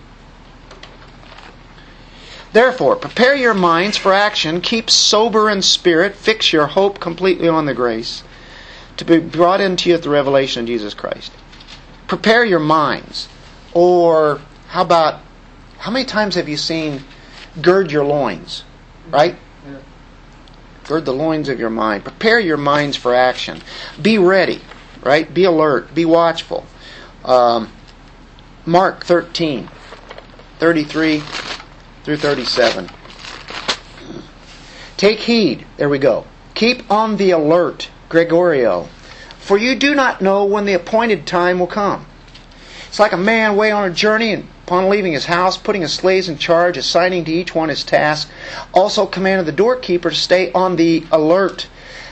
[2.52, 7.66] Therefore, prepare your minds for action, keep sober in spirit, fix your hope completely on
[7.66, 8.24] the grace
[8.98, 11.32] to be brought into you at the revelation of Jesus Christ.
[12.08, 13.30] Prepare your minds.
[13.74, 15.22] Or how about
[15.78, 17.04] how many times have you seen
[17.62, 18.64] gird your loins?
[19.10, 19.36] Right?
[20.86, 22.04] Gird the loins of your mind.
[22.04, 23.62] Prepare your minds for action.
[24.02, 24.60] Be ready,
[25.04, 25.32] right?
[25.34, 25.94] Be alert.
[25.94, 26.66] Be watchful.
[27.24, 27.72] Um,
[28.66, 29.70] Mark 13,
[30.60, 31.24] 33
[32.04, 32.90] through 37.
[34.98, 35.66] Take heed.
[35.78, 36.26] There we go.
[36.56, 38.90] Keep on the alert, Gregorio,
[39.38, 42.06] for you do not know when the appointed time will come.
[42.88, 45.94] It's like a man way on a journey and upon leaving his house, putting his
[45.94, 48.30] slaves in charge, assigning to each one his task,
[48.72, 51.68] also commanded the doorkeeper to stay on the alert.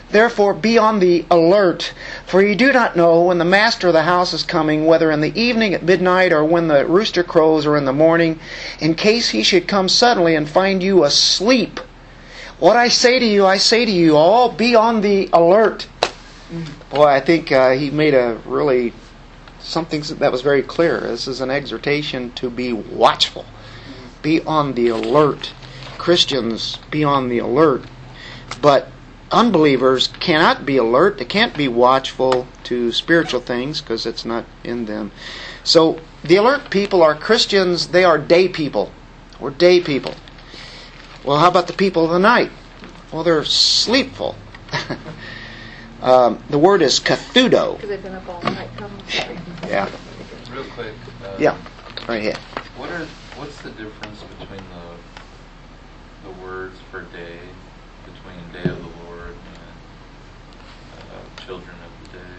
[0.09, 1.93] Therefore, be on the alert,
[2.25, 5.19] for you do not know when the master of the house is coming, whether in
[5.19, 8.39] the evening at midnight or when the rooster crows or in the morning,
[8.79, 11.81] in case he should come suddenly and find you asleep.
[12.59, 15.87] What I say to you, I say to you all, be on the alert.
[16.89, 18.93] Boy, I think uh, he made a really
[19.59, 21.01] something that was very clear.
[21.01, 23.45] This is an exhortation to be watchful,
[24.21, 25.51] be on the alert.
[25.97, 27.83] Christians be on the alert,
[28.61, 28.87] but
[29.31, 31.17] unbelievers cannot be alert.
[31.17, 35.11] They can't be watchful to spiritual things because it's not in them.
[35.63, 37.87] So the alert people are Christians.
[37.87, 38.91] They are day people.
[39.39, 40.15] We're day people.
[41.23, 42.51] Well, how about the people of the night?
[43.11, 44.35] Well, they're sleepful.
[46.01, 47.75] um, the word is kathudo.
[47.75, 48.69] Because they've been up all night.
[48.77, 49.37] Come, sorry.
[49.67, 49.89] Yeah,
[50.51, 50.93] Real quick.
[51.23, 51.57] Uh, yeah,
[52.07, 52.37] right here.
[52.77, 53.05] What are
[53.35, 57.39] what's the difference between the the words for day
[58.05, 62.35] between day of the Lord and uh, children of the day?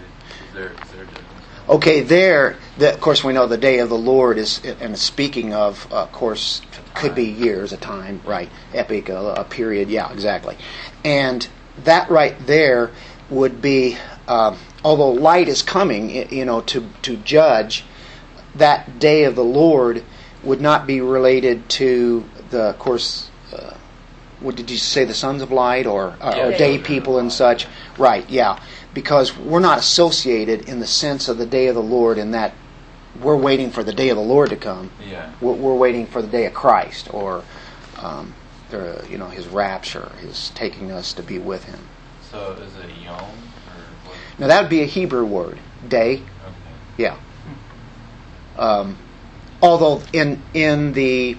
[0.48, 1.57] Is there is there a difference?
[1.68, 5.52] Okay, there, the, of course, we know the day of the Lord is, and speaking
[5.52, 6.62] of, uh, of course,
[6.94, 8.48] could be years, a time, right?
[8.72, 10.56] Epic, a, a period, yeah, exactly.
[11.04, 11.46] And
[11.84, 12.90] that right there
[13.28, 17.84] would be, um, although light is coming, you know, to, to judge,
[18.54, 20.02] that day of the Lord
[20.42, 23.74] would not be related to the, of course, uh,
[24.40, 27.66] what did you say, the sons of light or, uh, or day people and such?
[27.98, 28.58] Right, yeah.
[28.94, 32.54] Because we're not associated in the sense of the day of the Lord in that
[33.20, 34.90] we're waiting for the day of the Lord to come.
[35.08, 35.32] Yeah.
[35.40, 37.44] We're, we're waiting for the day of Christ or,
[38.00, 38.34] um,
[38.70, 41.80] the, you know, His rapture, His taking us to be with Him.
[42.30, 43.24] So is it yom or
[44.04, 44.16] what?
[44.38, 45.58] Now that would be a Hebrew word,
[45.88, 46.14] day.
[46.14, 46.22] Okay.
[46.98, 47.16] Yeah.
[48.56, 48.98] Um,
[49.62, 51.38] although in in the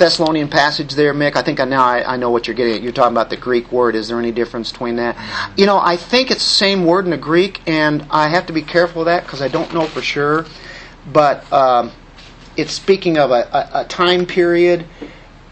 [0.00, 2.82] Thessalonian passage there, Mick, I think I now I, I know what you're getting at.
[2.82, 3.94] You're talking about the Greek word.
[3.94, 5.16] Is there any difference between that?
[5.56, 8.52] You know, I think it's the same word in the Greek, and I have to
[8.52, 10.46] be careful of that because I don't know for sure.
[11.12, 11.92] But um,
[12.56, 14.86] it's speaking of a, a, a time period,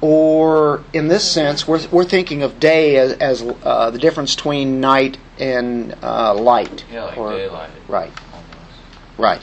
[0.01, 4.81] or in this sense, we're, we're thinking of day as, as uh, the difference between
[4.81, 6.85] night and uh, light.
[6.91, 7.71] Yeah, like or- daylight.
[7.87, 8.13] Right.
[8.33, 8.49] Almost.
[9.19, 9.43] Right.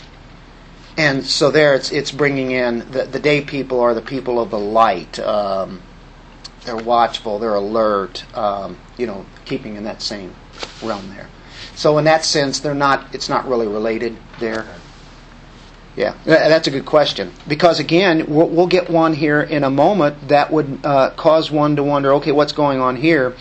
[0.97, 4.49] And so there, it's it's bringing in the the day people are the people of
[4.49, 5.19] the light.
[5.19, 5.81] Um,
[6.63, 7.37] they're watchful.
[7.39, 8.25] They're alert.
[8.35, 10.33] Um, you know, keeping in that same
[10.81, 11.29] realm there.
[11.75, 13.13] So in that sense, they're not.
[13.13, 14.65] It's not really related there.
[15.95, 20.27] Yeah, that's a good question because again, we'll, we'll get one here in a moment
[20.27, 23.33] that would uh, cause one to wonder, okay, what's going on here?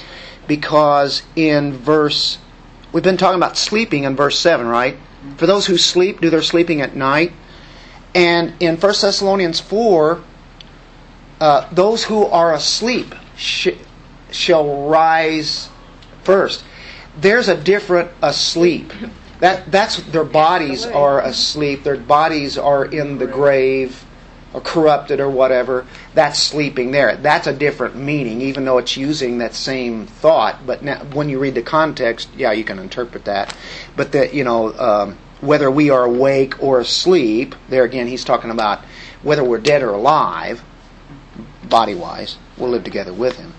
[0.47, 2.39] Because in verse,
[2.93, 4.97] we've been talking about sleeping in verse seven, right?
[5.37, 7.33] For those who sleep, do their sleeping at night.
[8.15, 10.23] And in 1 Thessalonians 4,
[11.41, 13.69] uh, those who are asleep sh-
[14.31, 15.69] shall rise
[16.23, 16.65] first.
[17.21, 18.93] There's a different asleep.
[19.41, 21.83] That that's their bodies are asleep.
[21.83, 24.05] Their bodies are in the grave,
[24.53, 25.87] or corrupted, or whatever.
[26.15, 27.17] That's sleeping there.
[27.17, 30.65] That's a different meaning, even though it's using that same thought.
[30.67, 33.55] But now, when you read the context, yeah, you can interpret that.
[33.97, 38.51] But that you know, um, whether we are awake or asleep, there again, he's talking
[38.51, 38.85] about
[39.23, 40.63] whether we're dead or alive,
[41.65, 43.53] body wise, we'll live together with him.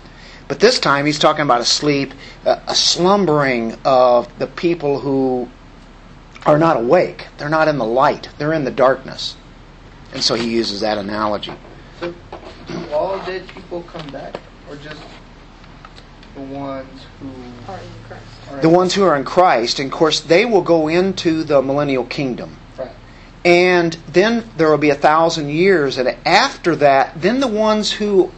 [0.47, 2.13] But this time he's talking about a sleep,
[2.45, 5.49] a, uh, a slumbering of the people who
[6.45, 7.25] are not awake.
[7.37, 9.35] They're not in the light, they're in the darkness.
[10.13, 11.53] And so he uses that analogy.
[11.99, 12.13] So,
[12.67, 15.01] do all dead people come back, or just
[16.35, 17.27] the ones who
[17.71, 18.34] Are in Christ.
[18.61, 22.05] The ones who are in Christ, and of course, they will go into the millennial
[22.05, 22.57] kingdom.
[22.77, 22.91] Right.
[23.43, 28.31] And then there will be a thousand years, and after that, then the ones who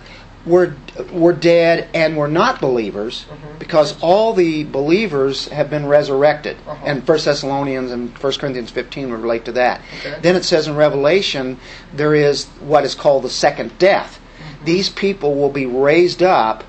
[0.46, 0.74] were
[1.12, 3.60] were dead and were not believers Mhm.
[3.60, 6.58] because all the believers have been resurrected.
[6.68, 6.76] Uh-huh.
[6.86, 9.82] And 1 Thessalonians and 1 Corinthians 15 would relate to that.
[10.00, 10.16] Okay.
[10.22, 11.60] Then it says in Revelation
[11.94, 14.20] there is what is called the second death.
[14.40, 14.66] Mm-hmm.
[14.66, 16.64] These people will be raised up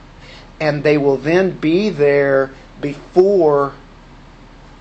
[0.60, 2.50] and they will then be there
[2.80, 3.72] before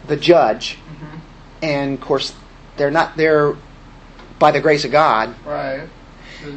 [0.08, 0.78] the judge.
[0.90, 1.20] Mhm.
[1.62, 2.34] And of course,
[2.78, 3.56] they're not there
[4.40, 5.82] by the grace of God Right.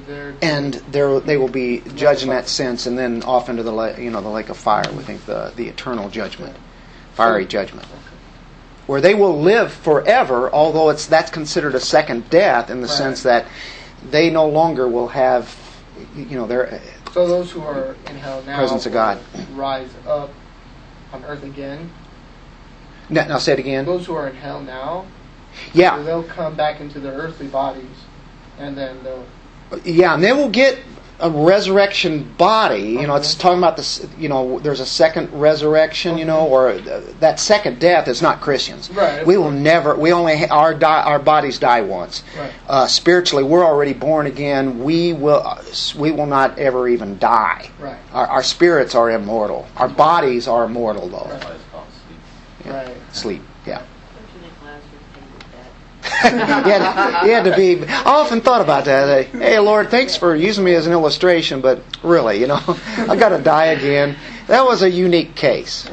[0.06, 3.72] They're- and they're, they will be judged in that sense, and then off into the
[3.72, 4.84] la- you know the lake of fire.
[4.94, 6.54] We think the the eternal judgment,
[7.14, 7.86] fiery judgment,
[8.86, 10.50] where they will live forever.
[10.52, 12.96] Although it's that's considered a second death in the Right.
[12.96, 13.46] sense that
[14.10, 15.56] they no longer will have
[16.14, 16.80] you know their
[17.14, 19.18] So those who are in hell now Presence of God.
[19.54, 20.30] rise up
[21.12, 21.90] on earth again.
[23.08, 23.84] now, now say it again.
[23.84, 25.06] Those who are in hell now,
[25.72, 27.84] Yeah, they'll come back into their earthly bodies,
[28.58, 29.26] and then they'll.
[29.84, 30.78] yeah, and they will get
[31.20, 32.80] a resurrection body.
[33.00, 34.06] You know, it's talking about this.
[34.18, 36.18] You know, there's a second resurrection.
[36.18, 38.90] You know, or uh, that second death is not Christians.
[38.90, 39.26] Right.
[39.26, 39.94] We will never.
[39.96, 42.22] We only ha- our die, our bodies die once.
[42.38, 42.52] Right.
[42.68, 44.82] Uh, spiritually, we're already born again.
[44.82, 45.42] We will.
[45.44, 45.62] uh,
[45.96, 47.70] We will not ever even die.
[47.78, 47.98] Right.
[48.12, 49.66] Our, our spirits are immortal.
[49.76, 51.26] Our bodies are immortal, though.
[51.28, 51.86] That's why it's called
[52.62, 52.72] sleep.
[52.72, 52.96] Right.
[53.12, 53.42] Sleep.
[53.66, 53.78] Yeah.
[53.78, 53.86] Don't
[54.34, 56.09] you think Lazarus hated that?
[56.22, 57.84] he, had, he had to be.
[57.86, 59.26] I often thought about that.
[59.26, 63.16] Hey, hey, Lord, thanks for using me as an illustration, but really, you know, I
[63.16, 64.16] got to die again.
[64.46, 65.88] That was a unique case.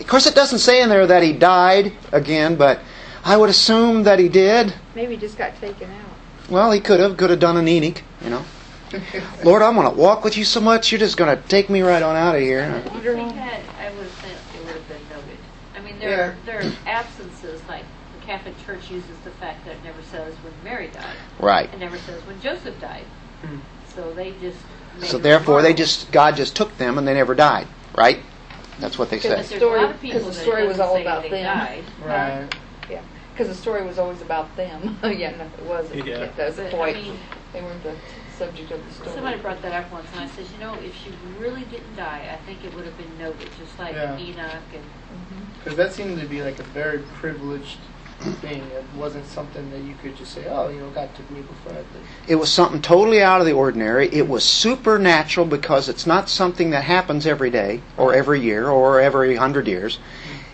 [0.00, 2.80] Of course, it doesn't say in there that he died again, but
[3.24, 4.74] I would assume that he did.
[4.94, 6.50] Maybe he just got taken out.
[6.50, 8.44] Well, he could have, could have done an Enoch, you know.
[9.44, 11.82] Lord, I'm going to walk with you so much, you're just going to take me
[11.82, 12.60] right on out of here.
[12.86, 15.38] If he had, I would think it would have been noted.
[15.74, 16.34] I mean, there, Yeah.
[16.44, 17.23] there are absences, like the
[18.26, 21.16] Catholic Church uses the fact that it never says when Mary died.
[21.38, 21.72] Right.
[21.72, 23.04] It never says when Joseph died.
[23.42, 23.58] Hmm.
[23.94, 24.58] So they just.
[25.02, 27.66] So therefore, they just God just took them and they never died.
[27.96, 28.20] Right?
[28.80, 29.58] That's what they Because But say.
[29.58, 31.30] there's a lot story- of people because the story was all about them.
[31.42, 31.84] died.
[32.04, 32.48] Right.
[32.90, 33.02] Yeah,
[33.32, 34.98] because the story was always about them.
[35.04, 36.06] yeah, no, it wasn't.
[36.06, 36.14] Yeah.
[36.20, 37.18] At that But, I point, mean-
[37.52, 37.94] they weren't the
[38.36, 39.10] subject of the story.
[39.14, 42.28] Somebody brought that up once, and I said, you know, if she really didn't die,
[42.32, 44.18] I think it would have been noted, just like Yeah.
[44.18, 44.82] Enoch and.
[45.62, 47.78] Because that seemed to be like a very privileged
[48.40, 48.62] thing.
[48.62, 51.72] It wasn't something that you could just say, "Oh, you know, God took me before
[51.72, 51.86] I did."
[52.26, 54.08] It was something totally out of the ordinary.
[54.12, 59.00] It was supernatural because it's not something that happens every day or every year or
[59.00, 59.98] every hundred years.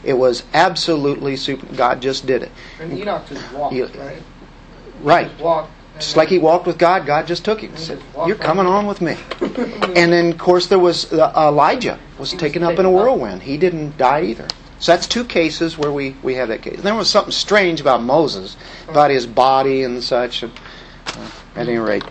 [0.03, 1.67] It was absolutely super.
[1.77, 2.51] God just did it.
[2.81, 4.23] And Enoch just walked, You- right?
[5.03, 5.29] Right.
[5.29, 5.71] Just walked.
[5.99, 8.87] Just like he walked with God, God just took him and said, You're coming on
[8.87, 9.17] with me.
[9.97, 12.89] And then, of course, there was uh, Elijah was He was taken up in a
[12.89, 12.95] up.
[12.95, 13.43] whirlwind.
[13.43, 14.47] He didn't die either.
[14.81, 16.77] So that's two cases where we, we have that case.
[16.77, 18.57] And there was something strange about Moses,
[18.89, 20.43] about his body and such.
[20.43, 20.53] And,
[21.07, 22.05] uh, at any rate.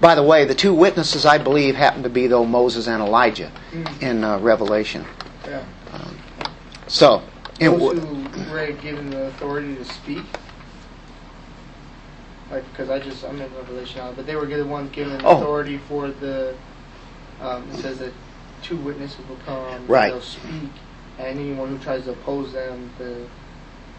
[0.00, 3.50] By the way, the two witnesses, I believe, happen to be, though, Moses and Elijah
[3.72, 4.02] Mm.
[4.02, 5.04] in uh, Revelation.
[5.46, 5.62] Yeah.
[6.86, 7.22] So,
[7.60, 10.24] and Those who were given the authority to speak,
[12.50, 15.36] like, because I just I'm in Revelation now, but they were the ones given Oh.
[15.36, 16.54] authority for the.
[17.42, 18.12] Um, it says that
[18.62, 19.86] two witnesses will come.
[19.86, 20.10] Right.
[20.10, 20.70] They'll speak,
[21.18, 23.26] anyone who tries to oppose them, the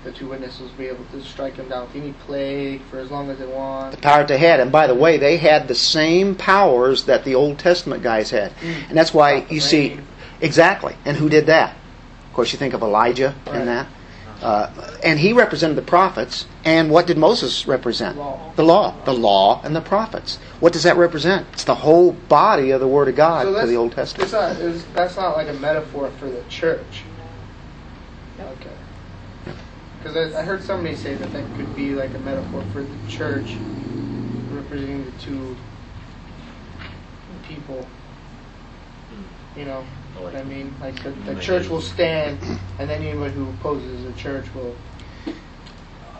[0.03, 3.11] the two witnesses will be able to strike them down with any plague for as
[3.11, 3.91] long as they want.
[3.91, 4.61] the power they had.
[4.61, 8.55] And by the way, they had the same powers that the Old Testament guys had.
[8.57, 8.89] Mm.
[8.89, 9.99] And that's why you see,
[10.39, 10.95] exactly.
[11.03, 11.75] And who did that?
[12.27, 13.55] Of course, you think of Elijah Right.
[13.57, 13.87] and that.
[14.41, 14.71] Uh,
[15.03, 16.45] and he represented the prophets.
[16.63, 18.15] And what did Moses represent?
[18.17, 18.53] Law.
[18.55, 18.95] The law.
[19.03, 20.37] The law and the prophets.
[20.61, 21.45] What does that represent?
[21.51, 24.31] It's the whole body of the Word of God So for the Old Testament.
[24.31, 24.55] not,
[24.93, 27.03] that's not like a metaphor for the church.
[30.01, 30.09] Okay.
[30.09, 33.09] Because I, I heard somebody say that that could be like a metaphor for the
[33.09, 33.57] church,
[34.51, 35.57] representing the two
[37.43, 37.85] people.
[39.55, 39.85] You know
[40.19, 40.73] what I mean?
[40.79, 42.39] Like the, the church will stand,
[42.77, 44.75] and then anyone who opposes the church will.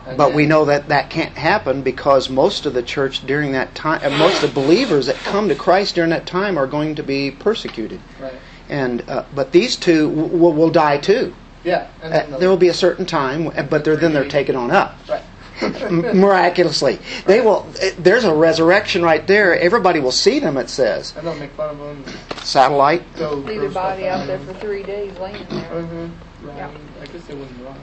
[0.06, 3.74] and But we know that that can't happen because most of the church during that
[3.74, 6.96] time, uh, most of the believers that come to Christ during that time are going
[6.96, 8.00] to be persecuted.
[8.20, 8.34] Right.
[8.68, 11.34] And uh, but these two w- will, will die too.
[11.64, 11.86] Yeah.
[12.02, 14.24] And Uh, then the- there will be a certain time, uh, but they're, then they're
[14.28, 15.22] taken on up Right.
[15.62, 16.98] m- miraculously.
[17.26, 17.66] They will.
[17.82, 19.58] uh, There's a resurrection right there.
[19.58, 20.56] Everybody will see them.
[20.56, 22.04] It says And they'll make fun of them.
[22.42, 23.02] satellite.
[23.16, 25.62] They'll Leave their body out there for three days laying there.
[25.70, 26.46] Mm-hmm.
[26.48, 26.56] Right.
[26.56, 26.68] Yeah.
[27.02, 27.74] I guess they wouldn't lie.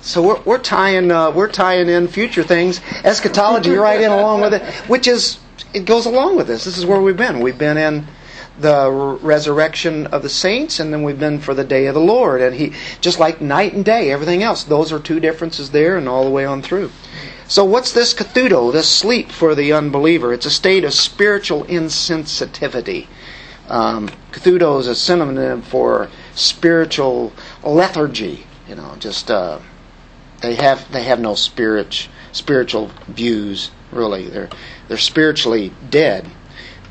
[0.00, 4.54] So we're, we're tying uh, we're tying in future things, eschatology right in along with
[4.54, 5.38] it, which is
[5.74, 6.64] it goes along with this.
[6.64, 7.40] This is where we've been.
[7.40, 8.06] We've been in
[8.60, 8.90] the
[9.22, 12.40] resurrection of the saints, and then we've been for the day of the Lord.
[12.40, 14.64] And he just like night and day, everything else.
[14.64, 16.90] Those are two differences there, and all the way on through.
[17.46, 20.34] So what's this kathudo, this sleep for the unbeliever?
[20.34, 23.06] It's a state of spiritual insensitivity.
[23.68, 27.32] Um, is a synonym for spiritual
[27.62, 28.46] lethargy.
[28.68, 29.60] You know, just uh,
[30.40, 34.28] they have they have no spirit spiritual views really.
[34.28, 34.50] They're
[34.88, 36.30] they're spiritually dead.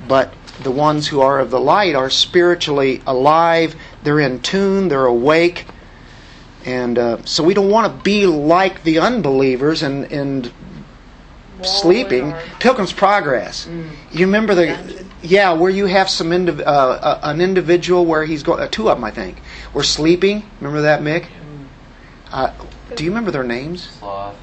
[0.08, 0.34] But
[0.64, 3.76] the ones who are of the light are spiritually alive.
[4.04, 4.88] They're in tune.
[4.88, 5.66] They're awake.
[6.66, 10.52] And uh, so we don't want to be like the unbelievers and, and
[11.64, 12.30] sleeping.
[12.32, 13.66] Wallow in our- Pilgrim's Progress.
[13.68, 13.90] Mm.
[14.12, 15.12] You remember the Dungeon.
[15.24, 18.90] yeah where you have some indiv- uh, uh, an individual where he's going uh, two
[18.90, 19.38] of them I think
[19.74, 20.44] were sleeping.
[20.60, 21.24] Remember that Mick?
[21.24, 21.66] Mm.
[22.32, 22.54] Uh,
[22.96, 23.84] do you remember their names?
[24.00, 24.36] Sloth.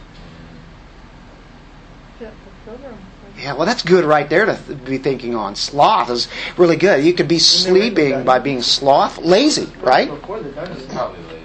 [2.20, 2.98] Yeah, the program.
[3.44, 5.54] Yeah, well, that's good right there to th- be thinking on.
[5.54, 7.04] Sloth is really good.
[7.04, 7.40] You could be they
[7.72, 10.08] read the sleeping by being sloth, lazy, right?
[10.08, 10.88] Before the It's dungeon.
[10.88, 11.42] probably lazy.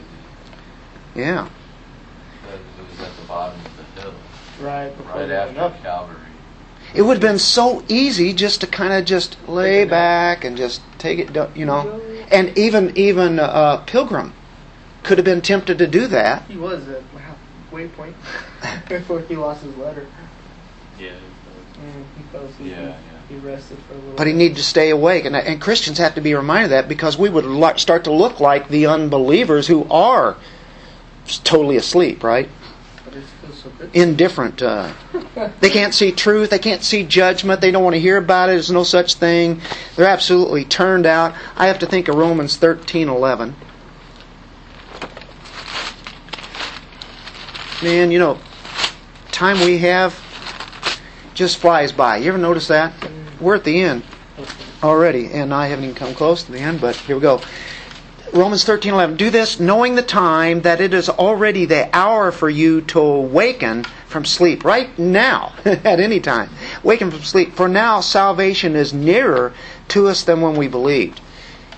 [1.15, 1.49] Yeah.
[2.47, 4.13] It was at the bottom of the hill,
[4.61, 5.77] Right right after.
[5.83, 6.15] Calvary.
[6.95, 10.81] It would have been so easy just to kind of just lay back and just
[10.99, 12.01] take it, you know.
[12.31, 14.33] And even even uh, Pilgrim
[15.03, 16.43] could have been tempted to do that.
[16.43, 18.15] He was at halfway point
[18.87, 20.07] before he lost his letter.
[21.89, 21.95] Yeah.
[21.95, 22.49] Mm, he fell.
[22.59, 22.95] Yeah, yeah.
[23.29, 24.13] He rested for a little.
[24.15, 26.87] But he needed to stay awake, and, and Christians have to be reminded of that
[26.89, 30.35] because we would lo- start to look like the unbelievers who are
[31.43, 32.49] totally asleep, right?
[33.05, 33.71] But it feels so.
[33.93, 34.61] Indifferent.
[34.63, 34.91] Uh,
[35.59, 36.49] they can't see truth.
[36.49, 37.61] They can't see judgment.
[37.61, 38.53] They don't want to hear about it.
[38.53, 39.61] There's no such thing.
[39.95, 41.35] They're absolutely turned out.
[41.55, 43.55] I have to think of Romans thirteen eleven.
[47.81, 48.37] Man, you know,
[49.31, 50.13] time we have
[51.39, 52.17] just flies by.
[52.17, 52.91] You ever notice that?
[53.39, 54.03] We're at the end
[54.83, 57.39] already, and I haven't even come close to the end, but here we go.
[58.33, 62.81] Romans 13:11 Do this knowing the time that it is already the hour for you
[62.81, 66.49] to awaken from sleep right now at any time.
[66.83, 69.53] Awaken from sleep for now salvation is nearer
[69.87, 71.21] to us than when we believed.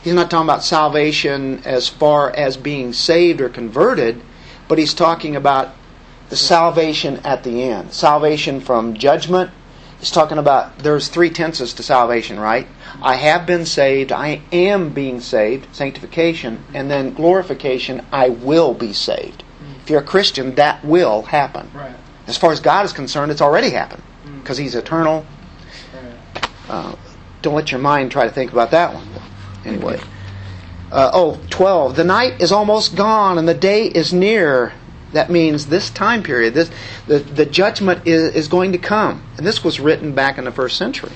[0.04, 4.20] He's not talking about salvation as far as being saved or converted,
[4.68, 5.76] but he's talking about
[6.32, 7.92] the salvation at the end.
[7.94, 9.52] Salvation from judgment.
[10.00, 12.68] He's talking about there's three tenses to salvation, right?
[13.04, 18.94] I have been saved, I am being saved, sanctification, and then glorification, I will be
[18.94, 19.44] saved.
[19.84, 21.70] If you're a Christian, that will happen.
[21.76, 21.96] Right.
[22.28, 24.42] As far as God is concerned, it's already happened Mm.
[24.42, 25.26] because He's eternal.
[26.70, 26.96] Uh,
[27.42, 29.06] don't let your mind try to think about that one.
[29.66, 30.00] Anyway.
[30.92, 31.96] Uh, oh, 12.
[31.96, 34.72] The night is almost gone and the day is near.
[35.14, 36.72] That means this time period, this,
[37.08, 39.24] the, the judgment is, is going to come.
[39.38, 41.12] And this was written back in the first century.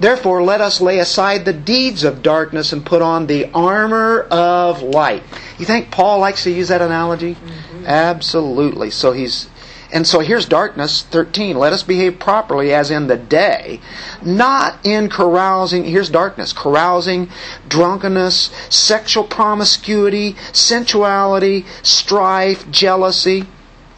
[0.00, 4.80] Therefore, let us lay aside the deeds of darkness and put on the armor of
[4.80, 5.24] light.
[5.58, 7.34] You think Paul likes to use that analogy?
[7.34, 7.86] Mm-hmm.
[7.86, 8.90] Absolutely.
[8.90, 9.48] So he's
[9.92, 11.56] and so here's darkness 13.
[11.56, 13.80] Let us behave properly as in the day,
[14.22, 15.84] not in carousing.
[15.84, 17.30] Here's darkness carousing,
[17.68, 23.44] drunkenness, sexual promiscuity, sensuality, strife, jealousy.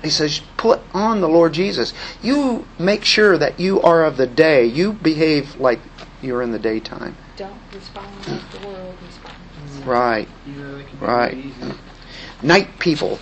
[0.03, 1.93] He says, put on the Lord Jesus.
[2.23, 4.65] You make sure that you are of the day.
[4.65, 5.81] You behave like
[6.23, 7.17] you're in the daytime.
[7.37, 9.87] Don't respond like the world responds.
[9.87, 10.29] Right.
[10.47, 11.45] You really can do Right.
[12.43, 13.19] Night People.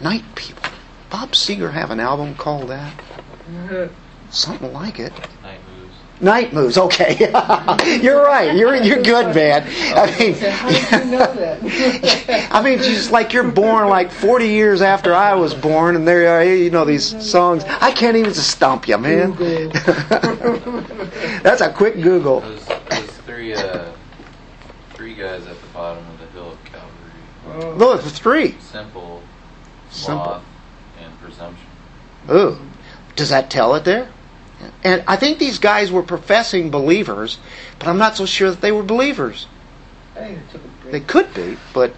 [0.00, 0.65] Night People.
[1.10, 2.92] Bob Seger have an album called that?
[4.30, 5.12] Something like it.
[5.42, 5.94] Night moves.
[6.20, 6.78] Night Moves.
[6.78, 7.16] Okay,
[8.02, 8.56] you're right.
[8.56, 9.62] You're you're good, man.
[9.94, 12.48] I mean, How did you know that?
[12.50, 16.22] I mean, just like you're born like 40 years after I was born, and there
[16.22, 16.42] you are.
[16.44, 17.64] You know these songs.
[17.64, 19.32] I can't even stump you, man.
[21.42, 22.40] That's a quick Google.
[22.40, 23.92] Those, those three, uh,
[24.94, 26.90] three guys at the bottom of the hill of Calvary.
[27.48, 27.74] Oh.
[27.78, 28.56] Those are three.
[28.60, 29.22] Simple,
[29.90, 30.24] Simple.
[30.24, 30.55] sloth, and
[31.36, 31.66] presumption.
[32.30, 32.58] Ooh,
[33.14, 34.08] does that tell it there?
[34.82, 37.38] And I think these guys were professing believers,
[37.78, 39.46] but I'm not so sure that they were believers.
[40.14, 40.92] I think it took a break.
[40.92, 41.94] They could be, but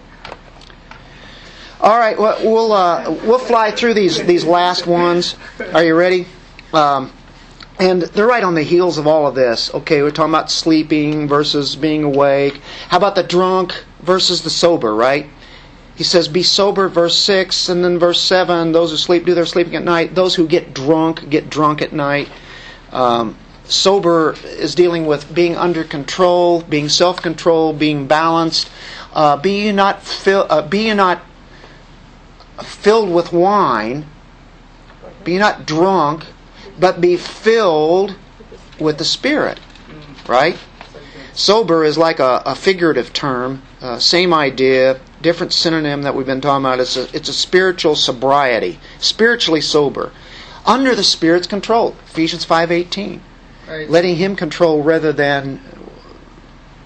[1.79, 2.19] all right.
[2.19, 5.35] Well, we'll uh, we'll fly through these these last ones.
[5.73, 6.27] Are you ready?
[6.73, 7.13] Um,
[7.79, 9.73] and they're right on the heels of all of this.
[9.73, 12.59] Okay, we're talking about sleeping versus being awake.
[12.89, 14.93] How about the drunk versus the sober?
[14.93, 15.27] Right?
[15.99, 18.71] He says, "Be sober." Verse six, and then verse seven.
[18.71, 20.15] Those who sleep do their sleeping at night.
[20.15, 22.29] Those who get drunk get drunk at night.
[22.93, 23.35] Um,
[23.65, 28.69] sober is dealing with being under control, being self-controlled, being balanced.
[29.11, 31.19] Uh, be you not fill, uh, be you not
[32.63, 34.05] filled with wine.
[35.25, 36.23] Be not drunk,
[36.79, 38.15] but be filled
[38.79, 39.59] with the Spirit.
[40.29, 40.57] Right?
[41.33, 46.41] Sober is like a, a figurative term, uh, same idea, different synonym that we've been
[46.41, 46.79] talking about.
[46.79, 50.11] It's a, it's a spiritual sobriety, spiritually sober,
[50.65, 51.95] under the Spirit's control.
[52.07, 53.21] Ephesians five eighteen.
[53.67, 53.87] Right.
[53.87, 55.61] letting Him control rather than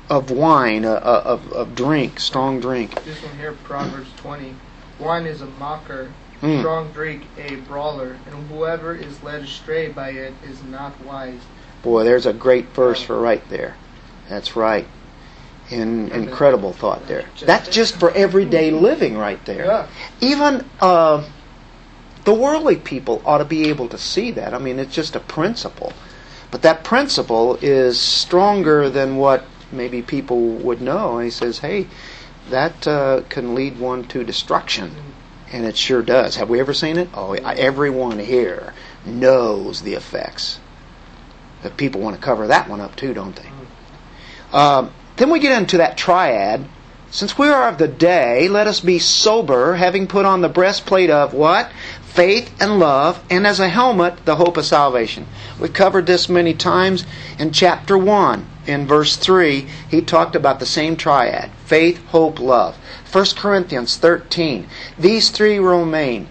[0.09, 3.01] of wine, uh, uh, of, of drink, strong drink.
[3.05, 4.53] This one here, Proverbs 20.
[4.99, 6.11] Wine is a mocker,
[6.41, 6.59] Mm.
[6.59, 11.39] strong drink a brawler, and whoever is led astray by it is not wise.
[11.83, 13.77] Boy, there's a great verse for right there.
[14.27, 14.85] That's right.
[15.69, 17.25] In, incredible thought there.
[17.41, 19.65] That's just for everyday living right there.
[19.65, 19.87] Yeah.
[20.21, 21.27] Even uh,
[22.25, 24.53] the worldly people ought to be able to see that.
[24.53, 25.93] I mean, it's just a principle.
[26.51, 31.17] But that principle is stronger than what maybe people would know.
[31.17, 31.87] And he says, hey,
[32.49, 34.91] that uh, can lead one to destruction.
[35.51, 36.35] And it sure does.
[36.35, 37.09] Have we ever seen it?
[37.13, 38.73] Oh, everyone here
[39.05, 40.59] knows the effects.
[41.61, 43.49] But people want to cover that one up too, don't they?
[44.51, 44.91] Um,
[45.23, 46.65] then we get into that triad.
[47.09, 51.09] Since we are of the day, let us be sober, having put on the breastplate
[51.09, 51.71] of what?
[52.03, 55.25] Faith and love, and as a helmet, the hope of salvation.
[55.61, 57.05] We covered this many times
[57.39, 58.45] in chapter 1.
[58.67, 62.75] In verse 3, he talked about the same triad faith, hope, love.
[63.09, 64.67] 1 Corinthians 13.
[64.99, 66.27] These three remain.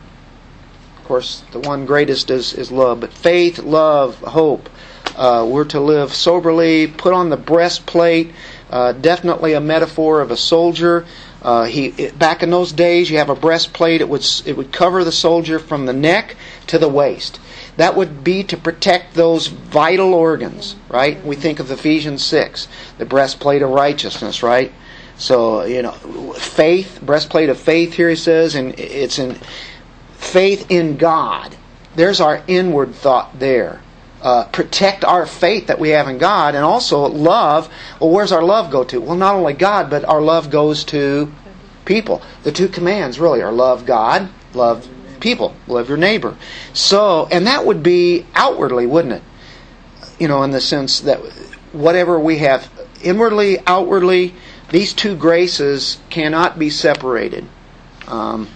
[0.98, 4.68] Of course, the one greatest is, is love, but faith, love, hope.
[5.16, 8.32] Uh, we're to live soberly, put on the breastplate,
[8.72, 11.04] uh, definitely a metaphor of a soldier.
[11.42, 14.00] Uh, he it, back in those days, you have a breastplate.
[14.00, 16.36] It would it would cover the soldier from the neck
[16.68, 17.38] to the waist.
[17.76, 21.22] That would be to protect those vital organs, right?
[21.24, 22.66] We think of Ephesians six,
[22.96, 24.72] the breastplate of righteousness, right?
[25.18, 25.92] So you know,
[26.32, 27.92] faith, breastplate of faith.
[27.92, 29.38] Here he says, and it's in
[30.14, 31.56] faith in God.
[31.94, 33.82] There's our inward thought there.
[34.22, 37.68] Uh, protect our faith that we have in God, and also love.
[38.00, 39.00] Well, where's our love go to?
[39.00, 41.32] Well, not only God, but our love goes to
[41.84, 42.22] people.
[42.44, 46.36] The two commands really are love God, love people, love your neighbor.
[46.72, 49.22] So, and that would be outwardly, wouldn't it?
[50.20, 51.18] You know, in the sense that
[51.72, 52.70] whatever we have
[53.02, 54.34] inwardly, outwardly,
[54.70, 57.44] these two graces cannot be separated.
[58.06, 58.48] Um,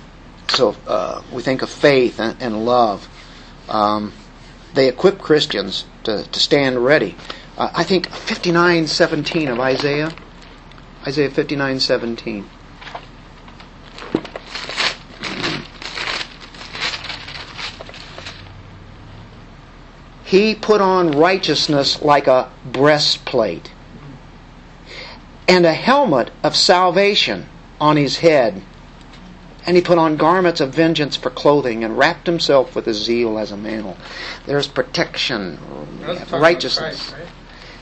[0.49, 3.09] so uh, we think of faith and, and love.
[3.69, 4.13] Um,
[4.77, 7.17] they equip Christians to, to stand ready.
[7.59, 10.13] Uh, I think 59:17 of Isaiah.
[11.07, 12.45] Isaiah 59:17.
[20.25, 23.71] He put on righteousness like a breastplate
[25.49, 27.47] and a helmet of salvation
[27.81, 28.63] on his head.
[29.67, 33.37] And he put on garments of vengeance for clothing and wrapped himself with his zeal
[33.39, 33.97] as a mantle.
[34.47, 35.59] There's protection,
[36.31, 37.11] righteousness.
[37.11, 37.15] Christ,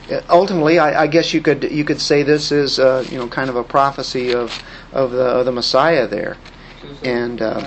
[0.09, 0.17] right?
[0.17, 3.27] Uh, Ultimately, I, I guess you could you could say this is uh, you know
[3.27, 4.63] kind of a prophecy of
[4.93, 6.37] of the of the Messiah there.
[7.03, 7.59] And, uh,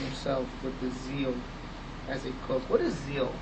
[0.00, 1.34] himself with the zeal
[2.08, 2.62] as a cloak.
[2.68, 3.32] What is zeal?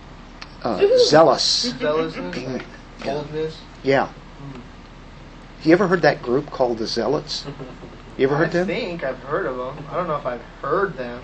[0.63, 2.65] Uh, zealous, Zealousness, like
[3.05, 3.59] boldness.
[3.83, 4.11] yeah.
[5.63, 7.47] You ever heard that group called the Zealots?
[8.17, 8.71] You ever heard I them?
[8.71, 9.85] I think I've heard of them.
[9.91, 11.23] I don't know if I've heard them.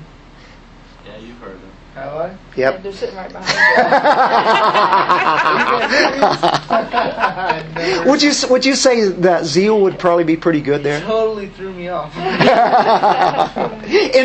[1.06, 1.70] Yeah, you've heard them.
[1.94, 2.28] Have I?
[2.56, 2.82] Yeah, Yep.
[2.84, 3.46] they're sitting right behind
[7.74, 11.00] Never- would you would you say that zeal would probably be pretty good there?
[11.00, 12.16] Totally threw me off.
[12.16, 12.22] In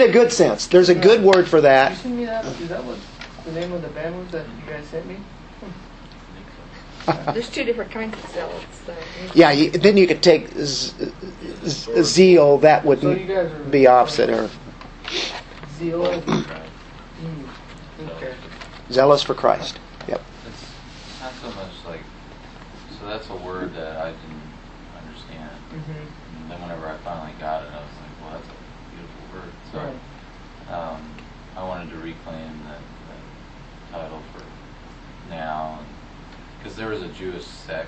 [0.01, 1.91] a good sense, there's a good word for that.
[1.91, 2.01] you that.
[2.03, 2.45] send me that?
[2.45, 2.97] Is that what
[3.45, 5.18] the name of the band was that you guys sent me?
[7.08, 7.14] You.
[7.34, 8.82] There's two different kinds of zealots.
[8.86, 8.93] So.
[9.34, 10.93] Yeah, you, then you could take z-
[11.66, 12.58] z- zeal.
[12.60, 14.49] That would So you be opposite, or
[15.78, 16.22] zeal.
[17.22, 17.49] Mm,
[18.10, 18.34] okay.
[18.91, 19.80] zealous for Christ.
[20.08, 20.22] Yep.
[20.47, 20.66] It's
[21.22, 22.01] not so much like,
[22.99, 24.41] so that's a word that I didn't
[25.05, 25.49] understand.
[25.70, 25.91] hmm
[26.41, 29.51] And then whenever I finally got it, I was like, well, that's a beautiful word.
[29.72, 30.74] So Right.
[30.74, 31.01] um,
[31.55, 34.43] I wanted to reclaim that, that title for
[35.30, 35.80] now.
[36.68, 37.88] Because there was a Jewish sect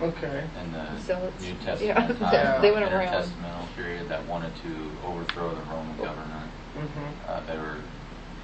[0.00, 0.44] Okay.
[0.62, 1.42] in the Zealots.
[1.42, 2.58] New Yeah, Testament time, Yeah.
[2.60, 3.08] they went around.
[3.12, 6.48] intertestamental period that wanted to overthrow the Roman government.
[6.76, 7.78] hmm Uh, they were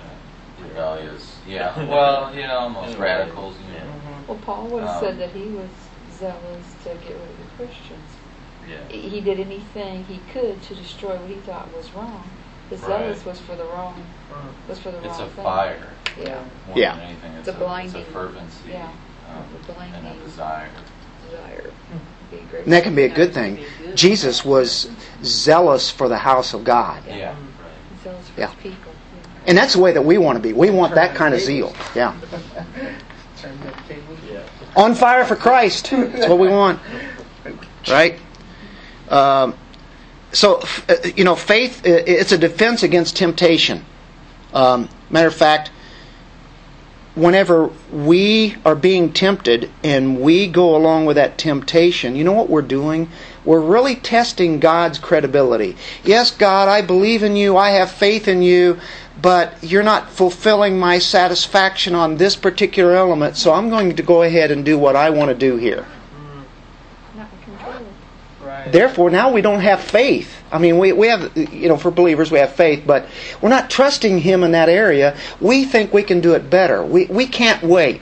[0.01, 1.39] uh, rebellious.
[1.47, 1.78] Yeah.
[1.89, 3.55] Well, you know, almost In radicals.
[3.61, 3.93] You know.
[3.93, 5.70] hmm Well, Paul would have Um, said that he was
[6.18, 8.11] zealous to get rid of the Christians.
[8.68, 8.78] Yeah.
[8.89, 12.24] He he did anything he could to destroy what he thought was wrong.
[12.70, 13.26] The zealous Right.
[13.26, 14.03] was for the wrong.
[14.34, 14.34] Uh,
[14.68, 15.45] Was for the It's a thing.
[15.45, 16.41] fire Yeah.
[16.66, 16.97] more Yeah.
[16.97, 17.32] than anything.
[17.34, 18.89] It's The a, it's a blinding- fervency yeah,
[19.31, 19.45] um,
[19.95, 20.68] and a desire.
[21.31, 21.70] Desire.
[22.64, 23.59] And that can be a good thing.
[23.95, 24.91] Jesus was
[25.22, 27.03] zealous for the house of God.
[27.07, 27.16] Yeah.
[27.16, 27.35] Yeah.
[28.03, 28.53] Zealous for Yeah.
[28.62, 28.93] people.
[29.47, 30.53] And that's the way that we want to be.
[30.53, 31.74] We want that kind of zeal.
[31.95, 32.14] Yeah.
[33.41, 34.18] turn the tables.
[34.31, 34.43] Yeah.
[34.77, 35.91] On fire for Christ.
[35.91, 36.81] That's what we want.
[37.89, 38.18] Right?
[39.09, 39.55] Um,
[40.33, 43.85] so, uh, you know, faith, i- it's a defense against temptation.
[44.53, 45.70] Um, matter of fact,
[47.17, 52.49] whenever we are being tempted and we go along with that temptation, you know what
[52.49, 53.09] we're doing?
[53.45, 55.77] We're really testing God's credibility.
[56.05, 58.79] Yes, God, I believe in you, I have faith in you,
[59.21, 64.23] but you're not fulfilling my satisfaction on this particular element, so I'm going to go
[64.23, 65.87] ahead and do what I want to do here.
[67.17, 67.87] Not in control.
[68.45, 68.56] Right.
[68.73, 70.35] Therefore, now we don't have faith.
[70.51, 73.07] I mean, we, we have, you know, for believers, we have faith, but
[73.41, 75.17] we're not trusting Him in that area.
[75.41, 76.85] We think we can do it better.
[76.85, 78.01] We, we can't wait.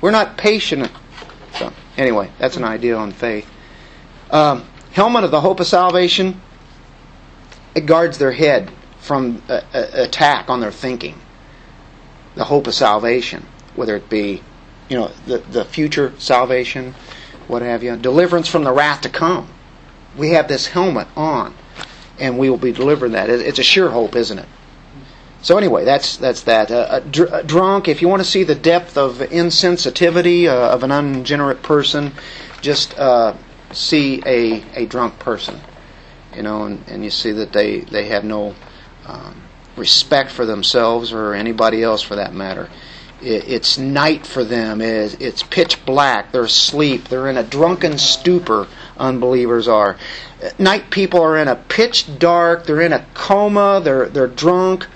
[0.00, 0.90] We're not patient.
[1.58, 3.48] So, anyway, that's an idea on faith.
[4.30, 6.40] Um, helmet of the hope of salvation,
[7.74, 11.18] it guards their head from uh, uh, attack on their thinking.
[12.34, 14.42] The hope of salvation, whether it be,
[14.88, 16.94] you know, the, the future salvation,
[17.46, 19.48] what have you, deliverance from the wrath to come.
[20.16, 21.54] We have this helmet on,
[22.18, 23.30] and we will be delivering that.
[23.30, 24.48] It's a sure hope, isn't it?
[25.44, 26.70] So anyway, that's that's that.
[26.70, 27.86] Uh, dr- drunk.
[27.86, 32.12] If you want to see the depth of insensitivity uh, of an unregenerate person,
[32.62, 33.34] just uh,
[33.70, 35.60] see a a drunk person,
[36.34, 38.54] you know, and, and you see that they they have no
[39.06, 39.42] um,
[39.76, 42.70] respect for themselves or anybody else for that matter.
[43.20, 44.80] It, it's night for them.
[44.80, 46.32] It, it's pitch black.
[46.32, 47.08] They're asleep.
[47.08, 48.66] They're in a drunken stupor.
[48.96, 49.96] Unbelievers are.
[50.58, 52.64] Night people are in a pitch dark.
[52.64, 53.80] They're in a coma.
[53.82, 54.86] They're they're drunk.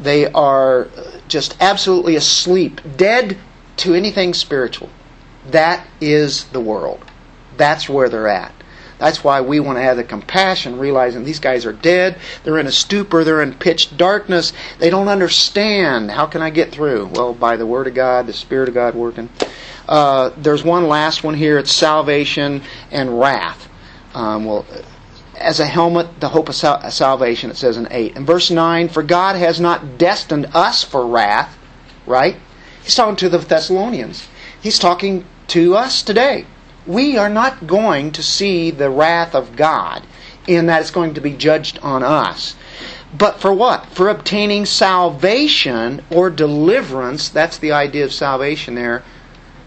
[0.00, 0.88] They are
[1.28, 3.36] just absolutely asleep, dead
[3.78, 4.88] to anything spiritual.
[5.50, 7.04] That is the world.
[7.56, 8.54] That's where they're at.
[8.98, 12.18] That's why we want to have the compassion, realizing these guys are dead.
[12.44, 13.24] They're in a stupor.
[13.24, 14.52] They're in pitch darkness.
[14.78, 16.10] They don't understand.
[16.10, 17.06] How can I get through?
[17.06, 19.30] Well, by the Word of God, the Spirit of God working.
[19.90, 21.58] Uh, there's one last one here.
[21.58, 22.62] It's salvation
[22.92, 23.68] and wrath.
[24.14, 24.64] Um, well,
[25.36, 28.16] as a helmet, the hope of sal- salvation, it says in 8.
[28.16, 31.58] In verse 9, for God has not destined us for wrath,
[32.06, 32.36] right?
[32.84, 34.28] He's talking to the Thessalonians.
[34.62, 36.46] He's talking to us today.
[36.86, 40.04] We are not going to see the wrath of God
[40.46, 42.54] in that it's going to be judged on us.
[43.16, 43.86] But for what?
[43.86, 47.28] For obtaining salvation or deliverance.
[47.28, 49.02] That's the idea of salvation there.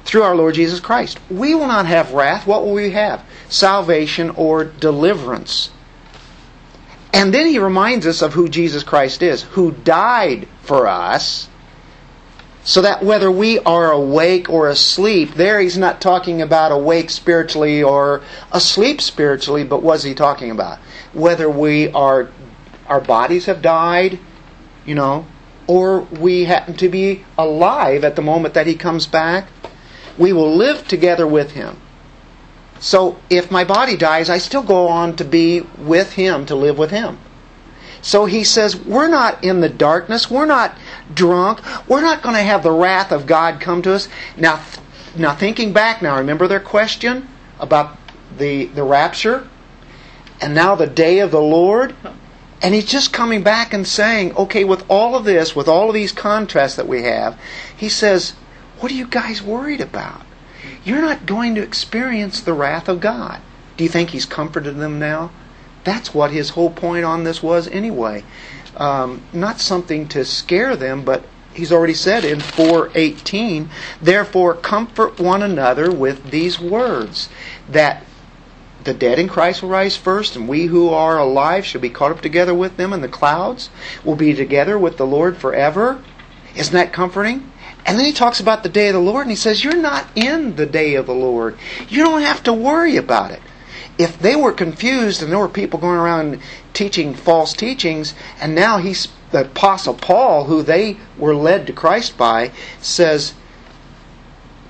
[0.05, 1.19] Through our Lord Jesus Christ.
[1.29, 2.45] We will not have wrath.
[2.45, 3.23] What will we have?
[3.49, 5.69] Salvation or deliverance.
[7.13, 11.47] And then he reminds us of who Jesus Christ is, who died for us,
[12.63, 17.83] so that whether we are awake or asleep, there he's not talking about awake spiritually
[17.83, 20.79] or asleep spiritually, but what's he talking about?
[21.13, 22.29] Whether we are,
[22.87, 24.17] our bodies have died,
[24.85, 25.25] you know,
[25.67, 29.49] or we happen to be alive at the moment that he comes back,
[30.17, 31.77] we will live together with him.
[32.79, 36.77] So if my body dies, I still go on to be with him, to live
[36.77, 37.17] with him.
[38.01, 40.29] So he says, we're not in the darkness.
[40.29, 40.77] We're not
[41.13, 41.61] drunk.
[41.87, 44.09] We're not going to have the wrath of God come to us.
[44.35, 44.61] Now,
[45.15, 47.97] now thinking back now, remember their question about
[48.37, 49.47] the, the rapture?
[50.41, 51.95] And now the day of the Lord?
[52.61, 55.93] And he's just coming back and saying, okay, with all of this, with all of
[55.93, 57.39] these contrasts that we have,
[57.75, 58.33] he says,
[58.83, 60.23] what are you guys worried about?
[60.83, 63.39] You're not going to experience the wrath of God.
[63.77, 65.31] Do you think he's comforted them now?
[65.85, 68.25] That's what his whole point on this was anyway.
[68.75, 71.23] Um, not something to scare them, but
[71.53, 73.69] he's already said in 418,
[74.01, 77.29] therefore comfort one another with these words,
[77.69, 78.03] that
[78.83, 82.11] the dead in Christ will rise first, and we who are alive shall be caught
[82.11, 83.69] up together with them in the clouds,
[84.03, 86.03] will be together with the Lord forever.
[86.53, 87.49] Isn't that comforting?
[87.85, 90.07] And then he talks about the day of the Lord, and he says, You're not
[90.15, 91.57] in the day of the Lord.
[91.89, 93.41] You don't have to worry about it.
[93.97, 96.39] If they were confused and there were people going around
[96.73, 102.17] teaching false teachings, and now he's the Apostle Paul, who they were led to Christ
[102.17, 103.33] by, says,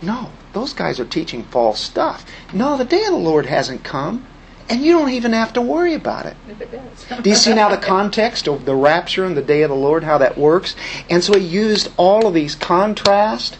[0.02, 2.26] No, those guys are teaching false stuff.
[2.54, 4.26] No, the day of the Lord hasn't come,
[4.70, 6.38] and you don't even have to worry about it.
[6.48, 7.24] It.
[7.24, 10.04] Do you see now the context of the rapture and the day of the Lord,
[10.04, 10.76] how that works?
[11.10, 13.58] And so he used all of these contrast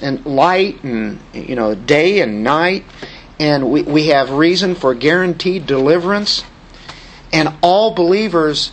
[0.00, 2.84] and light and you know day and night,
[3.38, 6.44] and we, we have reason for guaranteed deliverance,
[7.32, 8.72] and all believers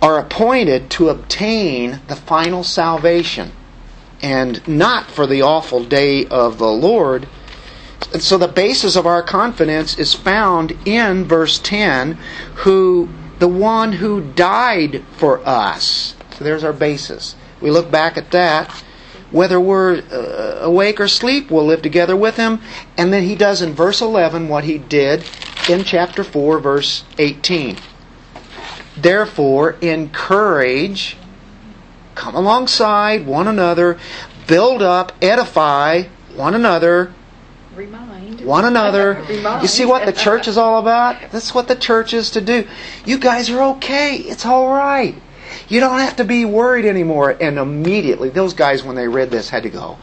[0.00, 3.52] are appointed to obtain the final salvation,
[4.20, 7.28] and not for the awful day of the Lord.
[8.12, 12.18] And so the basis of our confidence is found in verse 10,
[12.56, 13.08] who
[13.38, 16.14] the one who died for us.
[16.36, 17.34] So there's our basis.
[17.60, 18.70] We look back at that.
[19.30, 22.60] Whether we're uh, awake or asleep, we'll live together with him.
[22.98, 25.24] And then he does in verse 11 what he did
[25.70, 27.78] in chapter 4, verse 18.
[28.94, 31.16] Therefore, encourage,
[32.14, 33.98] come alongside one another
[34.46, 36.02] build up, edify
[36.34, 37.12] one another,
[37.76, 38.40] Remind.
[38.42, 39.24] one another.
[39.28, 39.62] Remind.
[39.62, 41.16] You see what the church is all about?
[41.30, 42.66] That's what the church is to do.
[43.04, 44.16] You guys are okay.
[44.16, 45.14] It's all right.
[45.68, 47.36] You don't have to be worried anymore.
[47.40, 49.98] And immediately, those guys, when they read this, had to go,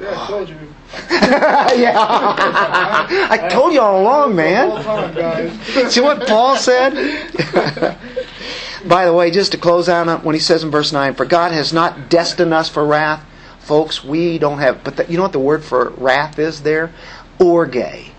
[0.00, 0.56] Yeah, I told you.
[1.10, 1.96] yeah.
[3.30, 4.82] I told you all along, man.
[5.14, 5.60] time.
[5.90, 6.94] See what Paul said?
[8.86, 11.24] By the way, just to close out on when he says in verse 9, For
[11.24, 13.24] God has not destined us for wrath.
[13.64, 16.92] Folks, we don't have, but the, you know what the word for wrath is there?
[17.38, 18.10] Orge.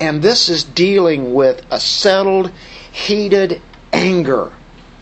[0.00, 2.50] And this is dealing with a settled,
[2.90, 3.62] heated
[3.92, 4.52] anger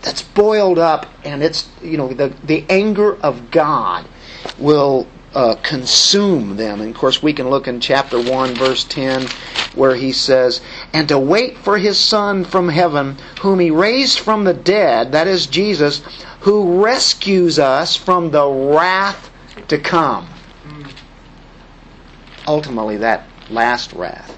[0.03, 4.07] that's boiled up, and it's, you know, the, the anger of God
[4.59, 6.83] will uh, consume them.
[6.83, 9.27] And of course, we can look in chapter 1, verse 10,
[9.75, 10.61] where he says,
[10.93, 15.27] And to wait for his Son from heaven, whom he raised from the dead, that
[15.27, 16.03] is Jesus,
[16.41, 19.31] who rescues us from the wrath
[19.69, 20.29] to come.
[22.47, 24.37] Ultimately, that last wrath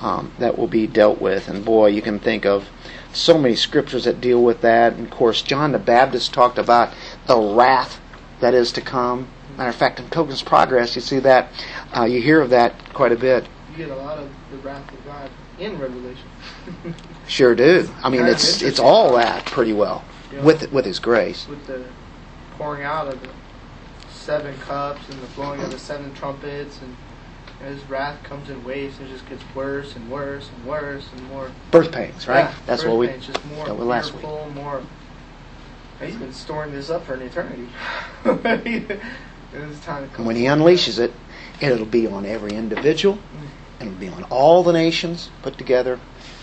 [0.00, 1.48] um, that will be dealt with.
[1.48, 2.68] And boy, you can think of
[3.12, 4.92] so many scriptures that deal with that.
[4.92, 6.92] And of course, John the Baptist talked about
[7.26, 8.00] the wrath
[8.40, 9.28] that is to come.
[9.56, 11.48] Matter of fact, in Pilgrim's Progress, you see that,
[11.96, 13.48] uh, you hear of that quite a bit.
[13.70, 16.28] You get a lot of the wrath of God in Revelation.
[17.28, 17.90] Sure do.
[18.04, 20.44] I mean, it's it's all that pretty well Yeah.
[20.44, 21.48] with with His grace.
[21.48, 21.84] With the
[22.56, 23.28] pouring out of the
[24.26, 26.96] seven cups and the blowing of the seven trumpets and
[27.68, 31.22] his wrath comes in waves and it just gets worse and worse and worse and
[31.28, 31.48] more.
[31.70, 32.40] Birth pains, right?
[32.40, 34.24] Yeah, That's what we pains, just more with last week.
[34.24, 34.82] More.
[36.00, 37.68] He's been storing this up for an eternity.
[38.24, 40.26] it's time to come.
[40.26, 41.12] When he unleashes it,
[41.60, 43.20] it'll be on every individual,
[43.80, 46.00] it'll be on all the nations put together,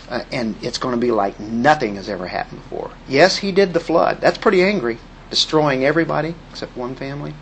[0.09, 2.91] uh, and it's going to be like nothing has ever happened before.
[3.09, 4.21] Yes, he did the flood.
[4.21, 7.34] That's pretty angry, destroying everybody except one family.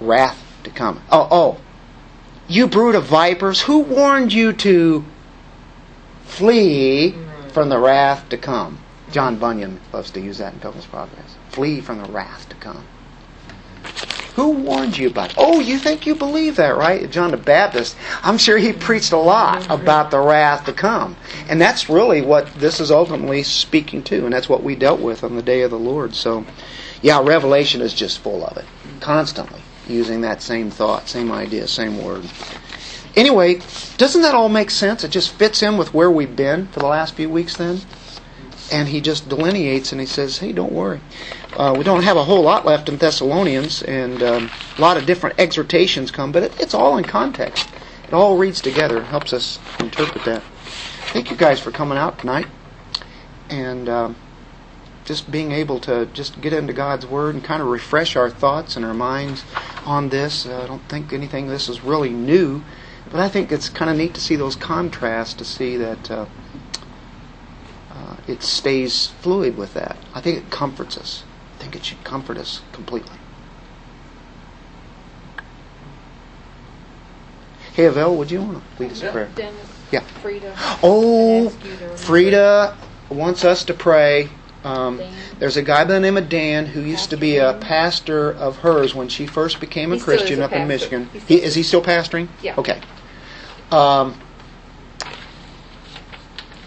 [0.00, 1.00] Wrath to come.
[1.10, 1.60] Oh, oh,
[2.48, 5.04] you brood of vipers, who warned you to
[6.24, 7.14] flee
[7.52, 8.78] from the wrath to come?
[9.12, 11.36] John Bunyan loves to use that in Pilgrim's Progress.
[11.50, 12.84] Flee from the wrath to come.
[14.36, 15.30] Who warned you about?
[15.30, 15.36] it?
[15.38, 17.10] Oh, you think you believe that, right?
[17.10, 17.96] John the Baptist.
[18.22, 21.16] I'm sure he preached a lot about the wrath to come,
[21.48, 25.24] and that's really what this is ultimately speaking to, and that's what we dealt with
[25.24, 26.14] on the day of the Lord.
[26.14, 26.44] So,
[27.02, 28.64] yeah, Revelation is just full of it,
[29.00, 32.24] constantly using that same thought, same idea, same word.
[33.16, 33.60] Anyway,
[33.96, 35.02] doesn't that all make sense?
[35.04, 37.80] It just fits in with where we've been for the last few weeks, then
[38.72, 41.00] and he just delineates and he says, "Hey, don't worry.
[41.56, 45.06] Uh, we don't have a whole lot left in Thessalonians, and um, a lot of
[45.06, 47.68] different exhortations come, but it, it's all in context.
[48.06, 50.42] It all reads together, helps us interpret that.
[51.12, 52.46] Thank you guys for coming out tonight,
[53.48, 54.16] and um,
[55.10, 58.76] just being able to just get into God's Word and kind of refresh our thoughts
[58.76, 59.44] and our minds
[59.84, 60.46] on this.
[60.46, 62.62] Uh, I don't think anything of this is really new,
[63.10, 66.08] but I think it's kind of neat to see those contrasts, to see that.
[66.08, 66.26] Uh,
[67.90, 69.96] uh, it stays fluid with that.
[70.14, 71.24] I think it comforts us.
[71.56, 73.16] I think it should comfort us completely.
[77.72, 79.12] Hey, Avell, would you want to lead us in Yeah.
[79.12, 79.28] prayer?
[79.34, 79.54] Dennis,
[79.90, 80.00] Yeah.
[80.22, 80.54] Frida.
[80.84, 82.76] Oh, ask you Frida
[83.10, 84.30] wants us to pray.
[84.62, 85.00] Um,
[85.38, 88.58] there's a guy by the name of Dan who used to be a pastor of
[88.58, 90.68] hers when she first became a He Christian a up in.
[90.68, 91.08] Michigan.
[91.26, 92.28] He is he still pastoring?
[92.42, 92.54] Yeah.
[92.58, 92.80] Okay.
[93.70, 94.20] Um,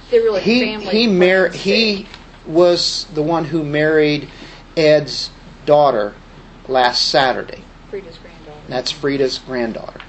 [0.09, 0.88] They're really he family.
[0.88, 2.07] he mar- he
[2.47, 4.27] was the one who married
[4.76, 5.30] Ed's
[5.65, 6.15] daughter
[6.67, 7.63] last Saturday.
[7.89, 8.61] Frida's granddaughter.
[8.67, 10.01] That's Frida's granddaughter.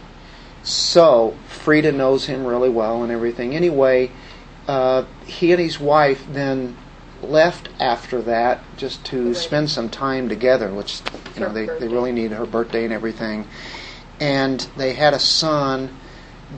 [0.62, 3.54] So Frida knows him really well and everything.
[3.54, 4.10] Anyway,
[4.66, 6.76] uh, he and his wife then
[7.28, 9.36] left after that just to Right.
[9.36, 11.00] spend some time together, which
[11.34, 13.46] you know they, they really need her birthday and everything.
[14.20, 15.96] And they had a son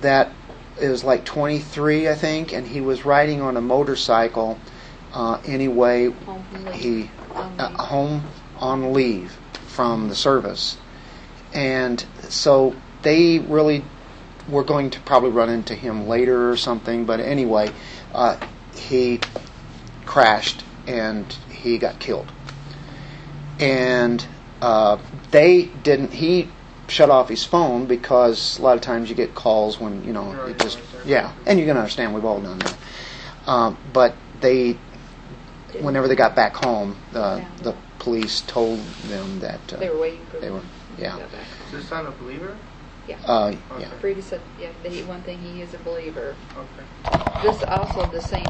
[0.00, 0.30] that
[0.78, 4.58] is like 23, I think, and he was riding on a motorcycle.
[5.12, 6.74] Uh, anyway, Home from leave.
[6.74, 8.22] he On uh, home
[8.58, 9.32] on leave
[9.68, 10.76] from the service,
[11.54, 13.82] and so they really
[14.48, 17.04] were going to probably run into him later or something.
[17.04, 17.70] But anyway,
[18.14, 18.36] uh,
[18.74, 19.20] he
[20.06, 22.30] crashed and he got killed,
[23.58, 24.24] and
[24.62, 24.98] uh,
[25.30, 26.12] they didn't.
[26.12, 26.48] He
[26.88, 30.30] shut off his phone because a lot of times you get calls when you know
[30.46, 31.06] it just right, right.
[31.06, 32.76] yeah, and you can understand we've all done that.
[33.46, 34.76] Um, but they
[35.80, 37.48] whenever they got back home, uh, Yeah.
[37.62, 38.78] the police told
[39.08, 40.66] them that uh, They were waiting for they them were to
[41.02, 41.18] yeah.
[41.66, 42.56] Is your son a believer?
[43.08, 43.18] Yeah.
[43.24, 43.88] uh, yeah.
[44.00, 46.34] Frida said, yeah, that he, one thing, he is a believer.
[46.56, 47.42] Okay.
[47.42, 48.42] This also the same